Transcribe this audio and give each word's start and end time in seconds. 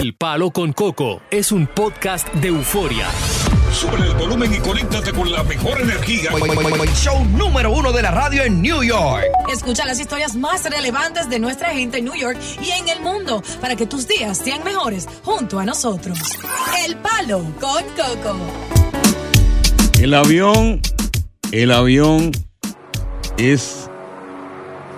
El 0.00 0.14
Palo 0.14 0.50
con 0.50 0.72
Coco 0.72 1.20
es 1.30 1.52
un 1.52 1.66
podcast 1.66 2.26
de 2.32 2.48
euforia. 2.48 3.06
Sube 3.70 3.98
el 3.98 4.14
volumen 4.14 4.50
y 4.54 4.56
conéctate 4.56 5.12
con 5.12 5.30
la 5.30 5.42
mejor 5.42 5.78
energía. 5.78 6.30
Show 6.94 7.22
número 7.36 7.70
uno 7.70 7.92
de 7.92 8.00
la 8.00 8.10
radio 8.10 8.42
en 8.44 8.62
New 8.62 8.82
York. 8.82 9.24
Escucha 9.52 9.84
las 9.84 10.00
historias 10.00 10.34
más 10.36 10.64
relevantes 10.64 11.28
de 11.28 11.38
nuestra 11.38 11.74
gente 11.74 11.98
en 11.98 12.06
New 12.06 12.14
York 12.14 12.38
y 12.62 12.70
en 12.70 12.88
el 12.88 13.02
mundo 13.02 13.42
para 13.60 13.76
que 13.76 13.84
tus 13.84 14.08
días 14.08 14.38
sean 14.38 14.64
mejores 14.64 15.06
junto 15.22 15.58
a 15.58 15.66
nosotros. 15.66 16.18
El 16.86 16.96
Palo 16.96 17.44
con 17.60 17.84
Coco. 17.94 18.38
El 20.00 20.14
avión, 20.14 20.80
el 21.52 21.72
avión 21.72 22.32
es 23.36 23.90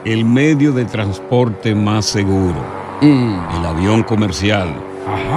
el 0.04 0.24
medio 0.24 0.70
de 0.70 0.84
transporte 0.84 1.74
más 1.74 2.06
seguro. 2.06 2.64
El 3.02 3.66
avión 3.66 4.04
comercial, 4.04 4.91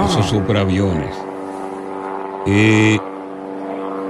esos 0.06 0.26
superaviones. 0.26 1.14
Eh, 2.46 2.98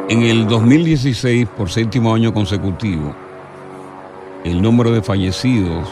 en 0.09 0.23
el 0.23 0.47
2016, 0.47 1.49
por 1.57 1.71
séptimo 1.71 2.15
año 2.15 2.33
consecutivo, 2.33 3.15
el 4.45 4.61
número 4.63 4.93
de 4.93 5.03
fallecidos 5.03 5.89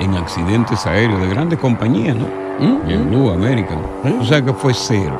en 0.00 0.14
accidentes 0.14 0.86
aéreos 0.86 1.20
de 1.20 1.28
grandes 1.28 1.58
compañías, 1.58 2.16
¿no? 2.16 2.26
En 2.88 3.10
Blue, 3.10 3.30
American. 3.30 3.78
O 4.20 4.24
sea 4.24 4.42
que 4.42 4.52
fue 4.52 4.72
cero. 4.74 5.18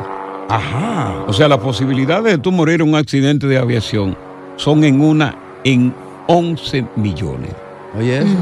Ajá. 0.49 1.15
O 1.27 1.33
sea, 1.33 1.49
las 1.49 1.59
posibilidades 1.59 2.33
de 2.33 2.39
tú 2.39 2.53
morir 2.53 2.81
en 2.83 2.89
un 2.91 2.97
accidente 2.97 3.47
de 3.47 3.59
aviación 3.59 4.17
son 4.57 4.85
en 4.85 5.01
una 5.01 5.37
en 5.65 5.95
11 6.27 6.85
millones. 6.97 7.51
Oye, 7.99 8.19
eso. 8.19 8.37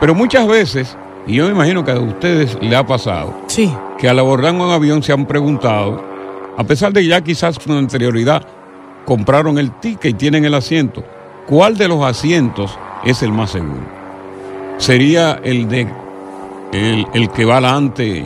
Pero 0.00 0.14
muchas 0.14 0.46
veces, 0.48 0.96
y 1.26 1.34
yo 1.34 1.46
me 1.46 1.52
imagino 1.52 1.84
que 1.84 1.92
a 1.92 1.98
ustedes 1.98 2.58
le 2.60 2.74
ha 2.74 2.84
pasado, 2.84 3.34
Sí. 3.46 3.72
Que 4.00 4.08
al 4.08 4.18
abordar 4.18 4.54
un 4.54 4.70
avión 4.70 5.02
se 5.02 5.12
han 5.12 5.26
preguntado, 5.26 6.02
a 6.56 6.64
pesar 6.64 6.92
de 6.92 7.06
ya 7.06 7.20
quizás 7.20 7.58
con 7.58 7.76
anterioridad 7.76 8.42
compraron 9.04 9.58
el 9.58 9.72
ticket 9.80 10.12
y 10.12 10.14
tienen 10.14 10.44
el 10.44 10.54
asiento, 10.54 11.04
¿cuál 11.46 11.76
de 11.76 11.88
los 11.88 12.02
asientos 12.04 12.78
es 13.04 13.22
el 13.22 13.32
más 13.32 13.50
seguro? 13.50 13.80
¿Sería 14.78 15.40
el 15.42 15.68
de 15.68 15.86
el, 16.72 17.06
el 17.12 17.28
que 17.30 17.44
va 17.44 17.54
adelante 17.58 18.24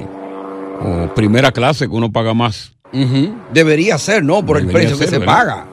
o 0.81 1.13
primera 1.15 1.51
clase 1.51 1.89
que 1.89 1.95
uno 1.95 2.11
paga 2.13 2.35
más? 2.35 2.73
Debería 3.53 3.99
ser, 3.99 4.23
¿no? 4.25 4.45
Por 4.47 4.59
el 4.59 4.69
precio 4.69 4.97
que 4.97 5.07
se 5.09 5.19
¿verdad? 5.19 5.35
paga. 5.35 5.67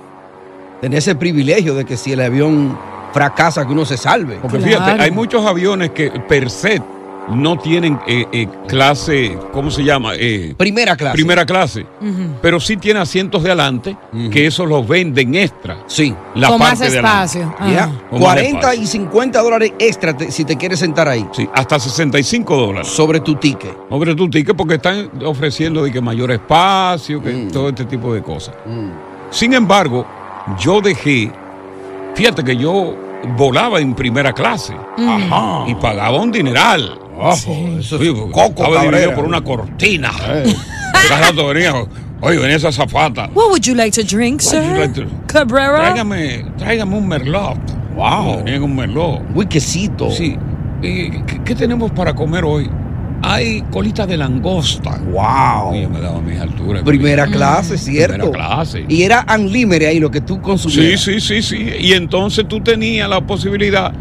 Tener 0.82 0.98
ese 0.98 1.14
privilegio 1.14 1.76
de 1.76 1.86
que 1.86 1.96
si 1.98 2.14
el 2.14 2.22
avión 2.22 2.76
fracasa, 3.14 3.66
que 3.68 3.74
uno 3.74 3.86
se 3.86 3.98
salve. 3.98 4.40
Porque 4.42 4.58
Claro. 4.58 4.84
fíjate, 4.86 5.02
hay 5.04 5.12
muchos 5.12 5.46
aviones 5.46 5.92
que 5.92 6.10
per 6.10 6.50
se 6.50 6.82
no 7.30 7.58
tienen 7.58 8.00
eh, 8.08 8.26
eh, 8.32 8.48
clase, 8.68 9.38
¿cómo 9.54 9.70
se 9.72 9.84
llama? 9.84 10.14
Eh, 10.16 10.54
Primera 10.58 10.96
clase. 10.98 11.14
primera 11.16 11.46
clase, 11.46 11.86
pero 12.42 12.60
sí 12.60 12.78
tiene 12.78 13.00
asientos 13.00 13.44
de 13.44 13.50
adelante 13.52 13.96
que 14.32 14.48
esos 14.48 14.68
los 14.68 14.88
venden 14.88 15.36
extra. 15.36 15.84
Sí. 15.88 16.14
La 16.36 16.48
Con 16.50 16.60
más 16.60 16.80
parte 16.80 16.90
de 16.92 16.98
espacio. 16.98 17.56
Con 18.10 18.20
más 18.20 18.34
40 18.34 18.60
espacio. 18.60 18.82
y 18.84 18.88
50 18.88 19.42
dólares 19.42 19.74
extra 19.80 20.18
te- 20.18 20.32
si 20.32 20.44
te 20.46 20.58
quieres 20.58 20.80
sentar 20.80 21.08
ahí. 21.08 21.26
Sí, 21.32 21.48
hasta 21.54 21.80
65 21.80 22.56
dólares. 22.58 22.88
Sobre 22.88 23.20
tu 23.20 23.36
ticket. 23.36 23.76
Sobre 23.90 24.16
tu 24.16 24.30
ticket 24.30 24.56
porque 24.56 24.76
están 24.76 25.10
ofreciendo 25.26 25.84
de 25.84 25.92
que 25.92 26.02
mayor 26.02 26.32
espacio, 26.32 27.22
que 27.22 27.48
todo 27.54 27.70
este 27.70 27.86
tipo 27.86 28.14
de 28.14 28.22
cosas. 28.22 28.56
Sin 29.30 29.54
embargo, 29.54 30.06
yo 30.60 30.82
dejé, 30.82 31.32
fíjate 32.16 32.44
que 32.44 32.58
yo 32.58 32.96
volaba 33.38 33.80
en 33.80 33.94
primera 33.94 34.34
clase 34.34 34.74
Ajá. 34.98 35.64
y 35.68 35.76
pagaba 35.76 36.20
un 36.20 36.32
dineral. 36.32 36.98
Ojo, 37.18 37.56
eso 37.80 38.02
es 38.02 38.10
coco 38.10 38.48
estaba 38.48 38.68
dividido 38.82 38.92
Cabrera. 38.92 39.16
por 39.16 39.26
una 39.26 39.42
cortina. 39.44 40.12
Cada 41.10 41.28
rato 41.30 41.48
venía, 41.48 41.74
oye, 42.22 42.38
venía 42.38 42.56
esa 42.56 42.72
zafata. 42.72 43.30
What 43.34 43.50
would 43.50 43.62
you 43.64 43.76
like 43.76 43.92
to 43.92 44.04
drink, 44.08 44.42
What 44.44 44.54
would 44.54 44.64
you 44.66 44.76
sir? 44.76 44.80
like 44.80 45.02
to- 45.02 45.08
Cabrera. 45.28 45.78
Tráigame, 45.78 46.46
tráigame 46.58 46.96
un 46.98 47.08
merlot. 47.08 47.58
Wow. 47.96 48.38
Venía 48.44 48.62
un 48.62 48.76
merlot. 48.76 49.22
Uy, 49.36 49.46
quesito. 49.46 50.10
Sí. 50.10 50.36
¿Y 50.82 51.12
¿Qué, 51.26 51.42
qué 51.46 51.56
tenemos 51.56 51.92
para 51.92 52.14
comer 52.16 52.44
hoy? 52.44 52.70
Hay 53.24 53.62
colita 53.72 54.06
de 54.08 54.18
langosta. 54.18 54.98
Wow. 55.12 55.72
Oye, 55.74 55.88
me 55.88 56.00
daba 56.00 56.20
mis 56.22 56.40
alturas. 56.40 56.84
Primera 56.84 57.28
clase, 57.28 57.78
¿cierto? 57.78 58.32
Primera 58.32 58.32
clase. 58.56 58.86
Y 58.90 59.04
era 59.04 59.26
unlimited 59.38 59.88
ahí 59.88 60.00
lo 60.00 60.10
que 60.10 60.22
tú 60.22 60.36
Sí, 60.36 60.42
consumías. 60.42 61.02
sí, 61.02 61.20
sí, 61.20 61.42
sí. 61.42 61.58
Y 61.80 61.94
entonces 61.94 62.48
tú 62.48 62.62
tenías 62.62 63.08
la 63.10 63.22
posibilidad 63.22 63.92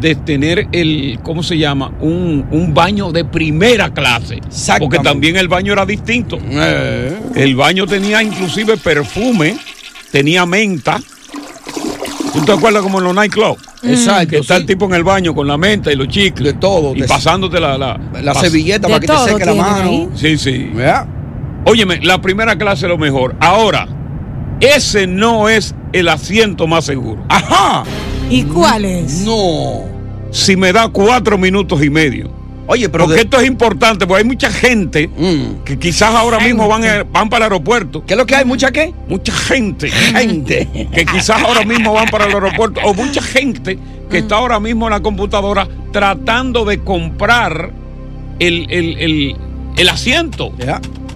de 0.00 0.16
tener 0.16 0.66
el, 0.72 1.20
¿cómo 1.22 1.42
se 1.44 1.56
llama? 1.56 1.92
Un, 2.00 2.46
un 2.50 2.74
baño 2.74 3.12
de 3.12 3.24
primera 3.24 3.90
clase. 3.94 4.40
Porque 4.80 4.98
también 4.98 5.36
el 5.36 5.46
baño 5.46 5.72
era 5.72 5.86
distinto. 5.86 6.36
Eh. 6.50 7.16
El 7.36 7.54
baño 7.54 7.86
tenía 7.86 8.20
inclusive 8.22 8.76
perfume, 8.76 9.56
tenía 10.10 10.44
menta. 10.46 11.00
¿Tú 12.34 12.44
te 12.44 12.52
acuerdas 12.52 12.82
como 12.82 12.98
en 12.98 13.04
los 13.04 13.14
nightclubs? 13.14 13.62
Exacto. 13.82 14.28
Que 14.30 14.38
está 14.38 14.56
sí. 14.56 14.60
el 14.62 14.66
tipo 14.66 14.84
en 14.86 14.94
el 14.94 15.04
baño 15.04 15.34
con 15.34 15.46
la 15.46 15.56
menta 15.56 15.92
y 15.92 15.96
los 15.96 16.08
chicles. 16.08 16.52
De 16.54 16.58
todo, 16.58 16.94
Y 16.94 17.00
de- 17.02 17.08
pasándote 17.08 17.60
la... 17.60 17.78
La, 17.78 17.98
La 18.22 18.34
pas- 18.34 18.40
servilleta 18.40 18.88
para 18.88 19.00
que 19.00 19.06
te 19.06 19.18
seque 19.18 19.44
la 19.46 19.54
mano. 19.54 19.88
ahí. 19.90 20.08
Sí, 20.14 20.36
sí. 20.36 20.70
¿Verdad? 20.74 21.06
Óyeme, 21.64 22.00
la 22.02 22.20
primera 22.20 22.56
clase 22.58 22.86
es 22.86 22.90
lo 22.90 22.98
mejor. 22.98 23.34
Ahora, 23.40 23.86
ese 24.60 25.06
no 25.06 25.48
es 25.48 25.74
el 25.92 26.08
asiento 26.08 26.66
más 26.66 26.84
seguro. 26.84 27.24
Ajá. 27.28 27.84
¿Y 28.28 28.42
cuál 28.44 28.84
es? 28.84 29.20
No. 29.20 29.82
Si 30.30 30.56
me 30.56 30.72
da 30.72 30.88
cuatro 30.88 31.38
minutos 31.38 31.82
y 31.84 31.90
medio. 31.90 32.30
Oye, 32.66 32.88
pero 32.88 33.04
Porque 33.04 33.16
de- 33.16 33.22
esto 33.24 33.40
es 33.40 33.46
importante, 33.46 34.06
porque 34.06 34.22
hay 34.22 34.26
mucha 34.28 34.50
gente 34.50 35.08
Mm. 35.08 35.64
que 35.64 35.78
quizás 35.78 36.14
ahora 36.14 36.38
mismo 36.40 36.66
van, 36.66 36.84
a- 36.84 37.04
van 37.04 37.28
para 37.28 37.46
el 37.46 37.52
aeropuerto. 37.52 38.04
¿Qué 38.06 38.14
es 38.14 38.18
lo 38.18 38.24
que 38.26 38.34
hay? 38.36 38.44
¿Mucha 38.46 38.72
qué? 38.72 38.94
Mucha 39.08 39.32
gente 39.34 39.90
Gente. 39.90 40.88
que 40.94 41.04
quizás 41.04 41.42
ahora 41.42 41.64
mismo 41.64 41.92
van 41.92 42.06
para 42.08 42.24
el 42.26 42.32
aeropuerto. 42.34 42.80
O 42.84 42.94
mucha 42.94 43.20
gente 43.20 43.78
que 44.10 44.18
está 44.18 44.36
ahora 44.36 44.60
mismo 44.60 44.86
en 44.86 44.92
la 44.92 45.00
computadora 45.00 45.68
tratando 45.92 46.64
de 46.64 46.78
comprar 46.80 47.70
el, 48.38 48.66
el- 48.70 48.98
el- 48.98 49.36
el 49.76 49.88
asiento. 49.88 50.52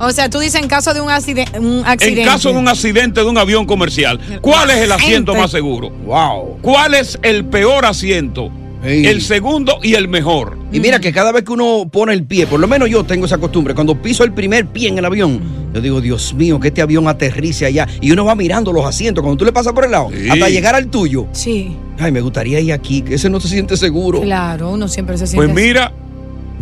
O 0.00 0.12
sea, 0.12 0.28
tú 0.30 0.38
dices 0.38 0.60
en 0.62 0.68
caso 0.68 0.94
de 0.94 1.00
un, 1.00 1.08
accide- 1.08 1.48
un 1.58 1.82
accidente. 1.86 2.22
En 2.22 2.28
caso 2.28 2.52
de 2.52 2.58
un 2.58 2.68
accidente 2.68 3.20
de 3.20 3.26
un 3.26 3.38
avión 3.38 3.66
comercial, 3.66 4.20
¿cuál 4.40 4.70
es 4.70 4.76
el 4.76 4.92
asiento 4.92 5.32
Gente. 5.32 5.40
más 5.42 5.50
seguro? 5.50 5.90
Wow. 5.90 6.58
¿Cuál 6.62 6.94
es 6.94 7.18
el 7.22 7.44
peor 7.46 7.84
asiento? 7.86 8.50
Ey. 8.82 9.06
El 9.06 9.20
segundo 9.22 9.78
y 9.82 9.94
el 9.94 10.06
mejor. 10.08 10.56
Y 10.72 10.78
mira 10.80 11.00
que 11.00 11.12
cada 11.12 11.32
vez 11.32 11.42
que 11.42 11.52
uno 11.52 11.88
pone 11.90 12.12
el 12.12 12.24
pie, 12.24 12.46
por 12.46 12.60
lo 12.60 12.68
menos 12.68 12.88
yo 12.88 13.02
tengo 13.04 13.26
esa 13.26 13.38
costumbre, 13.38 13.74
cuando 13.74 14.00
piso 14.00 14.22
el 14.24 14.32
primer 14.32 14.66
pie 14.66 14.88
en 14.88 14.98
el 14.98 15.04
avión, 15.04 15.40
yo 15.74 15.80
digo, 15.80 16.00
Dios 16.00 16.32
mío, 16.34 16.60
que 16.60 16.68
este 16.68 16.80
avión 16.82 17.08
aterrice 17.08 17.66
allá. 17.66 17.88
Y 18.00 18.12
uno 18.12 18.24
va 18.24 18.34
mirando 18.36 18.72
los 18.72 18.84
asientos, 18.86 19.22
cuando 19.22 19.36
tú 19.38 19.44
le 19.44 19.52
pasas 19.52 19.72
por 19.72 19.84
el 19.84 19.90
lado, 19.90 20.10
Sí. 20.12 20.28
hasta 20.30 20.48
llegar 20.48 20.74
al 20.74 20.88
tuyo. 20.88 21.26
Sí, 21.32 21.76
Ay, 21.98 22.12
me 22.12 22.20
gustaría 22.20 22.60
ir 22.60 22.72
aquí, 22.72 23.02
que 23.02 23.14
ese 23.14 23.28
no 23.28 23.40
se 23.40 23.48
siente 23.48 23.76
seguro. 23.76 24.20
claro, 24.20 24.70
uno 24.70 24.86
siempre 24.86 25.18
se 25.18 25.26
siente. 25.26 25.44
Pues 25.44 25.56
así. 25.56 25.66
mira, 25.68 25.92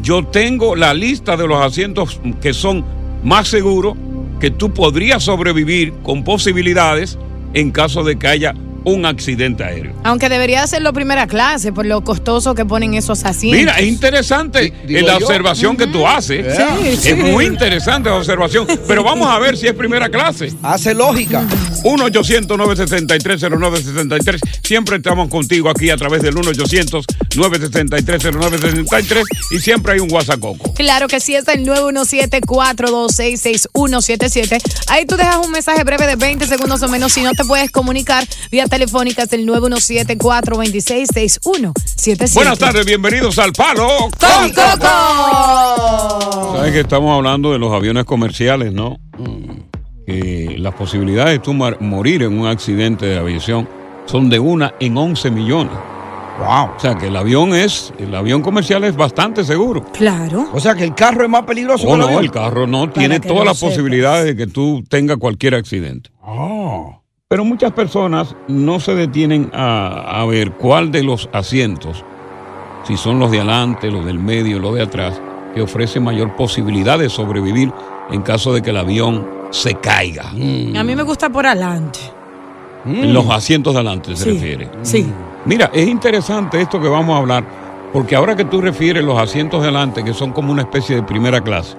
yo 0.03 0.25
tengo 0.27 0.75
la 0.77 0.95
lista 0.95 1.37
de 1.37 1.47
los 1.47 1.61
asientos 1.63 2.19
que 2.41 2.55
son 2.55 2.83
más 3.23 3.49
seguros, 3.49 3.95
que 4.41 4.51
tú 4.51 4.73
podrías 4.73 5.23
sobrevivir 5.25 5.93
con 6.03 6.25
posibilidades 6.25 7.19
en 7.53 7.71
caso 7.71 8.05
de 8.05 8.17
que 8.19 8.27
haya 8.29 8.55
un 8.87 9.05
accidente 9.05 9.65
aéreo. 9.65 9.93
Aunque 10.05 10.29
debería 10.29 10.63
hacerlo 10.63 10.93
primera 10.93 11.27
clase 11.27 11.73
por 11.73 11.85
lo 11.87 12.03
costoso 12.03 12.55
que 12.55 12.65
ponen 12.65 12.95
esos 12.95 13.25
asientos. 13.25 13.61
Mira, 13.61 13.79
es 13.81 13.87
interesante 13.89 14.73
la 14.87 15.19
yo. 15.19 15.27
observación 15.27 15.77
que 15.77 15.89
tú 15.89 16.07
haces. 16.07 16.57
Sí. 17.03 17.11
Es 17.11 17.19
muy 17.19 17.47
interesante 17.47 18.09
la 18.09 18.17
observación. 18.17 18.65
Pero 18.87 19.03
vamos 19.03 19.29
a 19.29 19.41
ver 19.41 19.57
si 19.57 19.67
es 19.67 19.73
primera 19.73 20.09
clase. 20.09 20.53
Hace 20.63 20.95
lógica. 20.95 21.45
1-800-963-0963. 21.83 24.41
Siempre 24.63 24.97
estamos 24.97 25.29
contigo 25.29 25.69
aquí 25.71 25.91
a 25.91 25.97
través 25.97 26.23
del 26.23 26.37
1-800-963-0963 26.37 29.25
y 29.51 29.59
siempre 29.59 29.95
hay 29.95 30.01
un 30.01 30.13
WhatsApp 30.13 30.39
Coco. 30.41 30.73
Claro 30.75 31.09
que 31.09 31.19
sí, 31.21 31.35
es 31.35 31.49
el 31.49 31.67
917-426-6177. 31.67 34.59
Ahí 34.89 35.07
tú 35.07 35.17
dejas 35.17 35.39
un 35.45 35.51
mensaje 35.51 35.83
breve 35.85 36.07
de 36.07 36.17
20 36.17 36.47
segundos 36.47 36.83
o 36.83 36.89
menos. 36.89 37.13
Si 37.13 37.23
no 37.23 37.33
te 37.33 37.45
puedes 37.45 37.71
comunicar 37.71 38.27
vía 38.51 38.67
telefónica, 38.67 39.23
es 39.25 39.33
el 39.33 39.47
917-426-6177. 39.47 42.35
Buenas 42.35 42.59
tardes, 42.59 42.85
bienvenidos 42.87 43.39
al 43.39 43.53
Palo 43.53 43.87
¡Con 43.87 44.11
Coco! 44.53 44.87
Sabes 46.57 46.73
que 46.73 46.81
estamos 46.81 47.17
hablando 47.17 47.53
de 47.53 47.59
los 47.59 47.73
aviones 47.73 48.05
comerciales, 48.05 48.73
¿no? 48.73 48.99
Que 50.07 50.57
las 50.59 50.75
posibilidades 50.75 51.33
de 51.33 51.39
tú 51.41 51.53
morir 51.53 52.23
en 52.23 52.39
un 52.39 52.47
accidente 52.47 53.07
de 53.07 53.19
aviación 53.19 53.69
son 54.07 54.31
de 54.31 54.39
una 54.39 54.75
en 54.79 54.97
11 54.97 55.31
millones. 55.31 55.73
Wow. 56.39 56.77
O 56.77 56.79
sea 56.79 56.95
que 56.97 57.07
el 57.07 57.17
avión 57.17 57.55
es, 57.55 57.93
el 57.99 58.15
avión 58.15 58.43
comercial 58.43 58.85
es 58.85 58.95
bastante 58.95 59.43
seguro. 59.43 59.85
Claro. 59.93 60.49
O 60.53 60.61
sea 60.61 60.75
que 60.75 60.85
el 60.85 60.95
carro 60.95 61.25
es 61.25 61.31
más 61.31 61.45
peligroso 61.45 61.87
que 61.87 61.93
el 61.93 61.99
no, 61.99 62.07
avión. 62.07 62.25
el 62.25 62.31
carro 62.31 62.67
no 62.67 62.91
tiene 62.91 63.21
todas 63.21 63.45
las 63.45 63.59
sepas. 63.59 63.75
posibilidades 63.75 64.27
de 64.27 64.37
que 64.37 64.47
tú 64.47 64.85
tengas 64.89 65.17
cualquier 65.17 65.55
accidente. 65.55 66.11
Ah. 66.23 67.01
Pero 67.29 67.45
muchas 67.45 67.73
personas 67.73 68.37
no 68.49 68.79
se 68.79 68.95
detienen 68.95 69.51
a, 69.53 70.21
a 70.21 70.27
ver 70.27 70.53
cuál 70.53 70.93
de 70.93 71.03
los 71.03 71.29
asientos, 71.33 72.05
si 72.85 72.97
son 72.97 73.19
los 73.19 73.33
de 73.33 73.39
adelante, 73.39 73.91
los 73.91 74.05
del 74.05 74.21
medio, 74.21 74.61
los 74.61 74.75
de 74.77 74.83
atrás, 74.83 75.21
que 75.55 75.63
ofrece 75.63 75.99
mayor 75.99 76.37
posibilidad 76.37 76.99
de 76.99 77.09
sobrevivir 77.09 77.73
en 78.11 78.23
caso 78.23 78.53
de 78.53 78.63
que 78.63 78.71
el 78.71 78.77
avión 78.77 79.27
se 79.51 79.75
caiga. 79.77 80.29
A 80.31 80.35
mí 80.85 80.95
me 80.97 81.03
gusta 81.03 81.29
por 81.31 81.47
adelante. 81.47 81.99
Los 82.85 83.29
asientos 83.31 83.73
de 83.75 83.81
adelante 83.81 84.17
se 84.17 84.25
Sí. 84.25 84.31
refiere. 84.31 84.69
Sí. 84.83 85.07
Mira, 85.45 85.71
es 85.73 85.89
interesante 85.89 86.61
esto 86.61 86.81
que 86.81 86.89
vamos 86.89 87.15
a 87.17 87.19
hablar, 87.19 87.45
porque 87.93 88.15
ahora 88.15 88.37
que 88.37 88.45
tú 88.45 88.61
refieres 88.61 89.03
los 89.05 89.19
asientos 89.19 89.61
de 89.63 89.69
adelante, 89.69 90.05
que 90.05 90.13
son 90.15 90.33
como 90.33 90.53
una 90.53 90.63
especie 90.63 90.95
de 90.97 91.03
primera 91.03 91.41
clase, 91.41 91.77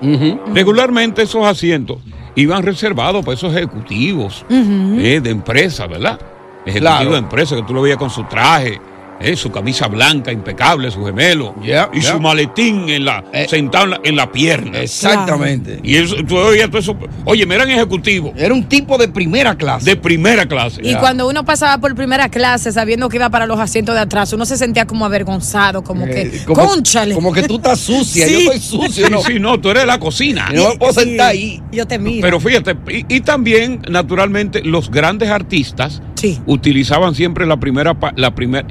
regularmente 0.54 1.22
esos 1.22 1.46
asientos 1.46 1.98
iban 2.36 2.62
reservados 2.64 3.24
para 3.26 3.36
esos 3.36 3.56
ejecutivos 3.56 4.46
eh, 4.50 5.20
de 5.24 5.30
empresa, 5.30 5.88
¿verdad? 5.88 6.20
Ejecutivo 6.66 6.80
Claro. 6.98 7.12
de 7.12 7.18
empresa, 7.18 7.56
que 7.56 7.64
tú 7.64 7.74
lo 7.74 7.82
veías 7.82 7.98
con 7.98 8.10
su 8.10 8.24
traje, 8.26 8.80
eh, 9.20 9.36
su 9.36 9.52
camisa 9.52 9.88
blanca 9.88 10.32
impecable, 10.32 10.90
su 10.92 11.04
gemelo, 11.06 11.56
Yeah, 11.64 11.90
y 11.94 12.02
yeah. 12.02 12.12
su 12.14 12.20
maletín 12.20 12.90
en 12.90 13.06
la, 13.06 13.24
Eh. 13.34 13.48
sentado 13.50 13.86
en 13.86 13.90
la, 13.92 14.00
en 14.04 14.16
la 14.16 14.32
pierna. 14.32 14.80
Exactamente. 14.82 15.80
Y 15.84 15.96
eso, 15.96 16.16
tú 16.28 16.38
oías 16.38 16.68
todo 16.70 16.80
eso. 16.80 16.96
Oye, 17.26 17.46
me 17.46 17.56
eran 17.56 17.70
ejecutivos 17.70 18.32
Era 18.38 18.54
un 18.54 18.64
tipo 18.68 18.98
de 18.98 19.08
primera 19.08 19.56
clase. 19.56 19.90
de 19.90 19.96
primera 19.96 20.46
clase. 20.46 20.82
Y 20.84 20.96
cuando 20.96 21.28
uno 21.28 21.44
pasaba 21.46 21.78
por 21.80 21.96
primera 21.96 22.30
clase 22.30 22.72
sabiendo 22.72 23.10
que 23.10 23.18
iba 23.18 23.30
para 23.30 23.46
los 23.46 23.60
asientos 23.60 23.96
de 23.96 24.02
atrás, 24.02 24.32
uno 24.34 24.46
se 24.46 24.58
sentía 24.58 24.86
como 24.86 25.06
avergonzado, 25.06 25.84
como 25.84 26.06
que, 26.06 26.22
Eh, 26.22 26.42
como, 26.46 26.66
¡cónchale! 26.68 27.16
Como 27.16 27.32
que 27.34 27.44
tú 27.44 27.56
estás 27.58 27.80
sucia. 27.80 28.26
Sí. 28.28 28.34
Yo 28.46 28.52
estoy 28.52 28.60
sucio. 28.60 29.06
Sí, 29.08 29.12
¿no? 29.12 29.22
sí, 29.22 29.40
no, 29.40 29.60
tú 29.60 29.70
eres 29.70 29.84
de 29.84 29.88
la 29.88 30.00
cocina. 30.00 30.48
Y 30.52 30.56
no 30.56 30.70
me 30.70 30.78
puedo 30.78 30.94
sentar 30.94 31.30
ahí. 31.32 31.62
Yo 31.72 31.86
te 31.88 31.98
miro. 32.00 32.22
Pero 32.22 32.40
fíjate, 32.40 32.76
y, 32.90 33.16
y 33.16 33.22
también, 33.22 33.82
naturalmente, 33.90 34.62
los 34.64 34.90
grandes 34.92 35.30
artistas 35.30 36.02
Sí. 36.18 36.42
utilizaban 36.48 37.14
siempre 37.14 37.46
la 37.46 37.58
primera, 37.58 37.96
la 38.16 38.34
primer, 38.34 38.66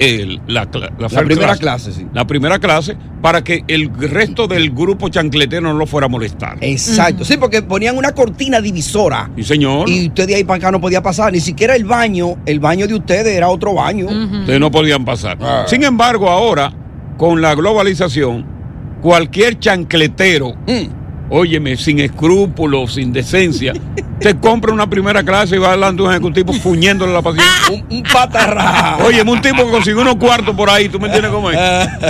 la, 0.48 0.66
primera 0.66 1.56
clase, 1.56 1.92
sí. 1.92 2.04
La 2.12 2.26
primera 2.26 2.58
clase, 2.58 2.96
para 3.22 3.44
que 3.44 3.62
el 3.68 3.88
resto 3.94 4.48
del 4.48 4.72
grupo 4.72 5.08
chancletero 5.08 5.62
no 5.62 5.74
lo 5.74 5.86
fuera 5.86 6.06
a 6.06 6.08
molestar. 6.08 6.58
Exacto. 6.60 7.24
Sí, 7.24 7.36
porque 7.36 7.62
ponían 7.62 7.96
una 7.96 8.10
cortina 8.12 8.60
divisora. 8.60 9.30
Sí, 9.36 9.44
señor. 9.44 9.88
Y 9.88 10.08
usted 10.08 10.26
de 10.26 10.34
ahí 10.34 10.44
para 10.44 10.58
acá 10.58 10.72
no 10.72 10.80
podía 10.80 11.00
pasar. 11.02 11.32
Ni 11.32 11.38
siquiera 11.40 11.76
el 11.76 11.84
baño, 11.84 12.36
el 12.46 12.58
baño 12.58 12.88
de 12.88 12.94
ustedes 12.94 13.28
era 13.28 13.48
otro 13.48 13.74
baño. 13.74 14.06
Ustedes 14.06 14.58
no 14.58 14.70
podían 14.72 15.04
pasar. 15.04 15.38
Ah. 15.40 15.64
Sin 15.68 15.84
embargo, 15.84 16.28
ahora, 16.28 16.72
con 17.16 17.40
la 17.40 17.54
globalización, 17.54 18.44
cualquier 19.00 19.60
chancletero, 19.60 20.54
Mm. 20.66 21.30
óyeme, 21.30 21.76
sin 21.76 22.00
escrúpulos, 22.00 22.94
sin 22.94 23.12
decencia, 23.12 23.72
te 24.20 24.34
compra 24.38 24.72
una 24.72 24.88
primera 24.88 25.22
clase 25.22 25.56
y 25.56 25.58
va 25.58 25.72
delante 25.72 26.02
de 26.02 26.08
un 26.08 26.14
ejecutivo 26.14 26.52
fuñéndole 26.54 27.12
la 27.12 27.22
paciencia. 27.22 27.52
Un, 27.70 27.84
un 27.98 28.02
patarra. 28.02 28.98
Oye, 29.04 29.22
un 29.22 29.40
tipo 29.42 29.64
que 29.64 29.70
consiguió 29.70 30.00
unos 30.02 30.16
cuartos 30.16 30.54
por 30.56 30.70
ahí, 30.70 30.88
¿tú 30.88 30.98
me 30.98 31.06
entiendes 31.06 31.30
cómo 31.32 31.50
es? 31.50 31.58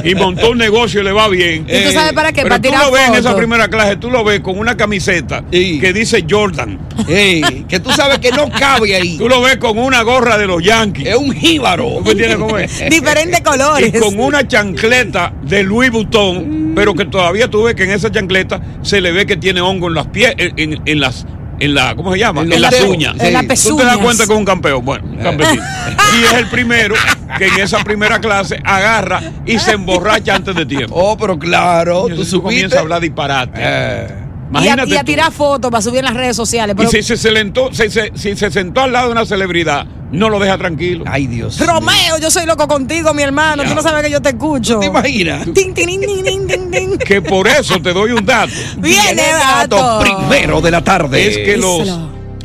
Y 0.05 0.15
montó 0.15 0.51
un 0.53 0.59
negocio 0.59 1.01
y 1.01 1.05
le 1.05 1.13
va 1.13 1.29
bien. 1.29 1.67
¿Y 1.69 1.85
tú 1.85 1.91
sabes 1.93 2.13
para 2.13 2.31
qué? 2.33 2.43
Pero 2.43 2.49
para 2.51 2.63
tú 2.63 2.69
tirar 2.69 2.85
lo 2.87 2.93
ves 2.93 3.09
en 3.09 3.15
esa 3.17 3.37
primera 3.37 3.69
clase, 3.69 3.97
tú 3.97 4.11
lo 4.11 4.23
ves 4.25 4.41
con 4.41 4.59
una 4.59 4.77
camiseta 4.77 5.43
Sí. 5.51 5.79
que 5.81 5.93
dice 5.93 6.25
Jordan. 6.29 6.79
Que 7.07 7.81
tú 7.83 7.91
sabes 7.91 8.19
que 8.19 8.31
no 8.31 8.49
cabe 8.51 8.95
ahí. 8.97 9.17
Tú 9.19 9.29
lo 9.29 9.41
ves 9.41 9.57
con 9.57 9.79
una 9.79 10.03
gorra 10.03 10.39
de 10.39 10.47
los 10.47 10.63
Yankees. 10.63 11.09
Es 11.09 11.17
un 11.17 11.33
jíbaro. 11.33 11.87
¿Tú 11.99 12.05
me 12.05 12.11
entiendes 12.13 12.39
cómo 12.39 12.59
es? 12.59 12.85
Diferentes 12.91 13.41
colores. 13.41 13.93
Y 13.95 13.99
con 13.99 14.19
una 14.19 14.47
chancleta 14.47 15.33
de 15.43 15.63
Louis 15.65 15.91
Vuitton, 15.91 16.73
pero 16.75 16.95
que 16.95 17.05
todavía 17.07 17.49
tú 17.49 17.65
ves 17.65 17.75
que 17.75 17.85
en 17.85 17.91
esa 17.91 18.11
chancleta 18.11 18.61
se 18.83 19.01
le 19.01 19.13
ve 19.13 19.27
que 19.27 19.37
tiene 19.37 19.61
hongo 19.61 19.89
en 19.89 19.95
las 19.95 20.07
pies, 20.09 20.35
en, 20.39 20.53
en- 20.59 20.83
en 20.85 21.01
las, 21.01 21.27
en 21.59 21.75
la, 21.75 21.95
¿cómo 21.95 22.13
se 22.13 22.19
llama? 22.19 22.43
En 22.43 22.53
En, 22.53 22.61
dedos. 22.63 22.89
uñas. 22.89 23.15
En 23.19 23.33
las 23.33 23.63
Tú 23.63 23.77
te 23.77 23.85
das 23.85 23.97
cuenta 23.99 24.27
que 24.27 24.33
es 24.33 24.39
un 24.39 24.45
campeón. 24.45 24.85
Bueno, 24.85 25.07
un 25.07 25.17
campesino. 25.19 25.63
y 26.21 26.25
es 26.25 26.33
el 26.35 26.47
primero 26.49 26.95
que 27.39 27.47
en 27.47 27.61
esa 27.61 27.83
primera 27.85 28.21
clase 28.21 28.61
agarra 28.65 29.21
y 29.45 29.59
se 29.59 29.73
emborracha 29.73 30.35
antes 30.35 30.55
de 30.55 30.67
tiempo. 30.67 30.95
Oh, 30.95 31.17
pero 31.17 31.39
claro. 31.39 32.09
Entonces 32.09 32.31
Tú 32.31 32.39
tú 32.39 32.43
comienzas 32.43 32.79
a 32.79 32.83
hablar 32.83 33.01
disparate. 33.01 33.59
Eh, 33.63 34.09
Y 34.53 34.57
a, 34.57 34.61
Imagínate 34.61 34.95
y 34.95 34.97
a 34.97 35.05
tirar 35.05 35.33
fotos 35.33 35.71
para 35.71 35.83
subir 35.83 35.99
en 35.99 36.05
las 36.05 36.15
redes 36.15 36.37
sociales. 36.37 36.77
Y 36.79 36.87
si 36.87 37.03
se, 37.03 37.17
sentó, 37.17 37.73
si, 37.73 37.91
se- 37.91 38.13
si 38.15 38.37
se 38.37 38.51
sentó 38.51 38.83
al 38.83 38.93
lado 38.93 39.07
de 39.07 39.13
una 39.13 39.27
celebridad, 39.27 39.87
no 40.13 40.31
lo 40.31 40.39
deja 40.39 40.57
tranquilo. 40.57 41.05
Ay, 41.09 41.27
Dios. 41.27 41.59
Romeo, 41.59 42.19
yo 42.21 42.31
soy 42.31 42.47
loco 42.47 42.69
contigo, 42.69 43.13
mi 43.13 43.23
hermano. 43.23 43.65
Tú 43.65 43.75
no 43.75 43.83
sabes 43.83 44.05
que 44.05 44.11
yo 44.11 44.23
te 44.23 44.31
escucho. 44.31 44.79
¿Te 44.79 44.87
imaginas? 44.87 45.45
Tin, 45.53 45.75
tin, 45.75 45.87
tin. 45.87 46.99
Que 46.99 47.21
por 47.23 47.49
eso 47.49 47.81
te 47.81 47.93
doy 47.93 48.13
un 48.13 48.25
dato. 48.25 48.53
Viene 48.79 49.23
dato 49.33 49.77
dato. 49.77 50.01
primero 50.01 50.61
de 50.61 50.71
la 50.71 50.83
tarde. 50.85 51.27
es 51.27 51.39
que 51.39 51.57
los, 51.57 51.89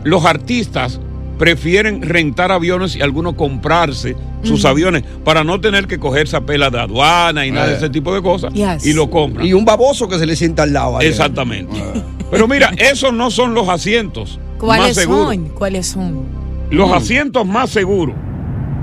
los 0.03 0.25
artistas 0.25 0.99
prefieren 1.41 2.03
rentar 2.03 2.51
aviones 2.51 2.95
y 2.95 3.01
algunos 3.01 3.33
comprarse 3.33 4.15
sus 4.43 4.63
aviones 4.63 5.01
para 5.25 5.43
no 5.43 5.59
tener 5.59 5.87
que 5.87 5.97
cogerse 5.97 6.35
a 6.37 6.41
pela 6.41 6.69
de 6.69 6.79
aduana 6.79 7.47
y 7.47 7.51
nada 7.51 7.65
de 7.65 7.73
Eh. 7.73 7.77
ese 7.77 7.89
tipo 7.89 8.13
de 8.13 8.21
cosas 8.21 8.53
Yes. 8.53 8.85
y 8.85 8.93
lo 8.93 9.09
compran. 9.09 9.47
Y 9.47 9.53
un 9.53 9.65
baboso 9.65 10.07
que 10.07 10.19
se 10.19 10.27
le 10.27 10.35
sienta 10.35 10.61
al 10.61 10.73
lado. 10.73 10.99
ahí. 10.99 11.07
Exactamente. 11.07 11.81
Pero 12.29 12.47
mira, 12.47 12.69
esos 12.77 13.11
no 13.11 13.31
son 13.31 13.55
los 13.55 13.67
asientos 13.69 14.37
más 14.37 14.59
¿Cuáles 14.59 14.95
seguros. 14.95 15.25
son? 15.33 15.49
¿Cuáles 15.49 15.87
son? 15.87 16.25
Los 16.69 16.89
Mm. 16.89 16.93
asientos 16.93 17.47
más 17.47 17.71
seguros, 17.71 18.15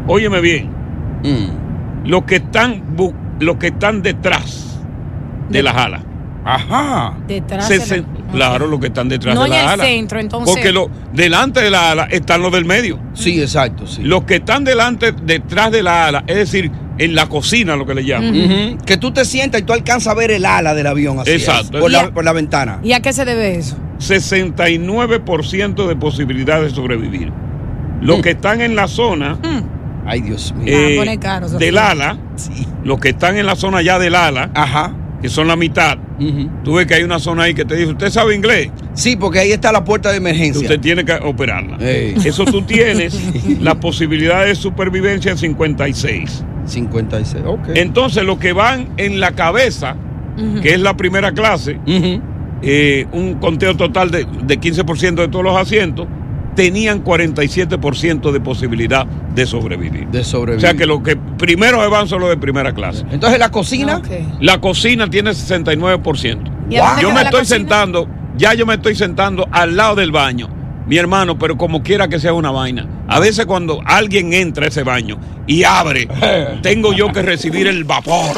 óyeme 0.09 0.41
bien, 0.41 0.69
Mm. 1.23 2.09
los 2.09 2.25
que 2.25 2.37
están 2.37 2.97
bu- 2.97 3.15
los 3.39 3.55
que 3.59 3.69
están 3.69 4.03
detrás 4.03 4.81
de 5.49 5.63
las 5.63 5.77
alas. 5.77 6.03
Ajá. 6.45 7.17
Detrás. 7.29 7.69
Se- 7.69 7.79
de 7.79 7.99
la- 8.03 8.09
Claro, 8.33 8.67
los 8.67 8.79
que 8.81 8.89
están 8.89 9.09
detrás 9.09 9.35
No 9.35 9.43
de 9.43 9.47
en 9.49 9.53
las 9.53 9.63
el 9.63 9.69
alas. 9.69 9.87
centro, 9.87 10.21
entonces. 10.21 10.55
Porque 10.55 10.73
lo, 10.73 10.91
delante 11.13 11.61
de 11.63 11.71
la 11.71 11.91
ala 11.93 12.05
están 12.11 12.43
los 12.43 12.53
del 12.53 12.65
medio. 12.65 12.99
Sí, 13.15 13.41
exacto, 13.41 13.87
sí. 13.87 14.03
Los 14.03 14.25
que 14.25 14.37
están 14.37 14.65
delante, 14.65 15.13
detrás 15.13 15.71
de 15.73 15.83
la 15.83 16.07
ala, 16.07 16.25
es 16.27 16.37
decir, 16.37 16.71
en 16.99 17.15
la 17.15 17.27
cocina, 17.29 17.77
lo 17.77 17.87
que 17.87 17.95
le 17.95 18.05
llaman. 18.05 18.79
Que 18.85 18.97
tú 18.97 19.13
te 19.13 19.25
sientas 19.25 19.61
y 19.61 19.65
tú 19.65 19.73
alcanzas 19.73 20.09
a 20.13 20.15
ver 20.15 20.31
el 20.31 20.45
ala 20.45 20.75
del 20.75 20.87
avión 20.89 21.19
así. 21.21 21.31
Exacto. 21.31 21.79
es, 21.79 21.83
por, 21.83 21.91
la, 21.91 22.01
a- 22.01 22.11
por 22.13 22.25
la 22.25 22.33
ventana. 22.33 22.81
¿Y 22.83 22.93
a 22.93 23.01
qué 23.01 23.13
se 23.13 23.25
debe 23.25 23.57
eso? 23.57 23.77
69% 23.99 25.87
de 25.87 25.97
posibilidad 25.97 26.61
de 26.61 26.71
sobrevivir. 26.71 27.33
Los 28.01 28.19
Mm. 28.19 28.23
que 28.23 28.31
están 28.31 28.61
en 28.61 28.77
la 28.77 28.89
zona 28.89 29.39
Ay, 30.07 30.23
Dios 30.23 30.55
mío. 30.57 30.75
Ah, 30.75 30.81
eh, 30.89 30.97
pone 30.97 31.19
caro, 31.19 31.49
del 31.51 31.77
ala, 31.77 32.17
Sí. 32.37 32.67
los 32.83 32.99
que 32.99 33.11
están 33.11 33.37
en 33.37 33.45
la 33.45 33.57
zona 33.57 33.83
ya 33.83 33.99
del 33.99 34.15
ala, 34.15 34.51
Ajá. 34.55 34.95
Que 35.21 35.29
son 35.29 35.49
la 35.49 35.57
mitad, 35.57 35.99
Ujú. 36.21 36.49
tú 36.63 36.75
ves 36.75 36.87
que 36.87 36.95
hay 36.95 37.03
una 37.03 37.19
zona 37.19 37.45
ahí 37.45 37.55
que 37.55 37.65
te 37.65 37.75
dice, 37.75 37.91
¿usted 37.91 38.11
sabe 38.11 38.35
inglés? 38.37 38.71
Sí, 38.95 39.17
porque 39.17 39.41
ahí 39.41 39.51
está 39.53 39.73
la 39.73 39.85
puerta 39.85 40.11
de 40.11 40.19
emergencia. 40.19 40.63
Usted 40.63 40.79
tiene 40.81 41.05
que 41.05 41.13
operarla. 41.15 41.77
Ey. 41.81 42.15
Eso 42.25 42.45
tú 42.45 42.63
tienes 42.63 43.19
la 43.61 43.75
posibilidad 43.81 44.45
de 44.45 44.55
supervivencia 44.55 45.33
en 45.33 45.39
56. 45.39 46.45
56. 46.67 47.45
Ok. 47.47 47.69
Entonces, 47.75 48.25
los 48.25 48.39
que 48.39 48.53
van 48.53 48.89
en 48.97 49.19
la 49.21 49.33
cabeza, 49.33 49.97
que 50.63 50.75
es 50.75 50.81
la 50.81 50.97
primera 50.97 51.33
clase, 51.33 51.79
eh, 52.63 53.07
un 53.13 53.35
conteo 53.35 53.77
total 53.77 54.11
de, 54.11 54.25
de 54.45 54.61
15% 54.61 55.15
de 55.15 55.29
todos 55.29 55.45
los 55.45 55.57
asientos, 55.57 56.07
tenían 56.55 57.05
47% 57.05 58.33
de 58.33 58.41
posibilidad 58.41 59.07
de 59.07 59.47
sobrevivir. 59.47 60.07
De 60.09 60.21
O 60.21 60.25
sobrevivir. 60.25 60.61
sea 60.61 60.75
que 60.75 60.87
los 60.87 61.03
que 61.03 61.17
primero 61.17 61.81
se 61.83 61.89
van 61.89 62.09
son 62.09 62.21
los 62.21 62.29
de 62.31 62.37
primera 62.37 62.73
clase. 62.75 63.05
Entonces 63.11 63.39
la 63.39 63.51
cocina. 63.51 64.03
La 64.41 64.61
cocina 64.61 65.09
tiene 65.09 65.31
69%. 65.31 66.39
¿Y 66.71 66.77
a 66.77 66.87
dónde 66.87 67.03
Yo 67.03 67.13
me 67.13 67.23
estoy 67.23 67.41
cocina? 67.41 67.59
sentando, 67.59 68.09
ya 68.37 68.55
yo 68.55 68.67
me 68.67 68.75
estoy 68.75 68.95
sentando 68.95 69.47
al 69.53 69.77
lado 69.77 69.95
del 69.97 70.11
baño. 70.13 70.49
Mi 70.87 70.97
hermano, 70.97 71.39
pero 71.39 71.57
como 71.59 71.83
quiera 71.83 72.09
que 72.09 72.19
sea 72.19 72.33
una 72.33 72.51
vaina. 72.51 72.87
A 73.09 73.21
veces 73.21 73.45
cuando 73.47 73.81
alguien 73.85 74.33
entra 74.33 74.65
a 74.65 74.69
ese 74.69 74.83
baño 74.83 75.19
y 75.47 75.63
abre, 75.65 76.09
tengo 76.63 76.93
yo 76.95 77.13
que 77.13 77.23
recibir 77.23 77.67
el 77.67 77.85
vapor. 77.85 78.37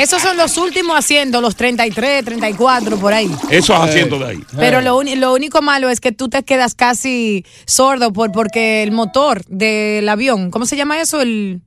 Esos 0.00 0.20
son 0.22 0.36
los 0.36 0.56
últimos 0.58 0.96
asientos, 0.96 1.40
los 1.40 1.56
33, 1.56 2.24
34, 2.24 2.98
por 2.98 3.12
ahí. 3.12 3.30
Esos 3.50 3.78
asientos 3.78 4.18
de 4.20 4.26
ahí. 4.26 4.38
Pero 4.56 4.80
lo, 4.80 4.96
único 4.96 5.62
malo 5.62 5.88
es 5.88 6.00
que 6.00 6.12
tú 6.12 6.28
te 6.28 6.42
quedas 6.42 6.74
casi 6.74 7.44
sordo 7.66 8.12
por, 8.12 8.32
porque 8.32 8.82
el 8.82 8.92
motor 8.92 9.44
del 9.46 10.08
avión, 10.08 10.50
¿cómo 10.50 10.66
se 10.66 10.76
llama 10.76 11.00
eso? 11.00 11.20
El, 11.20 11.60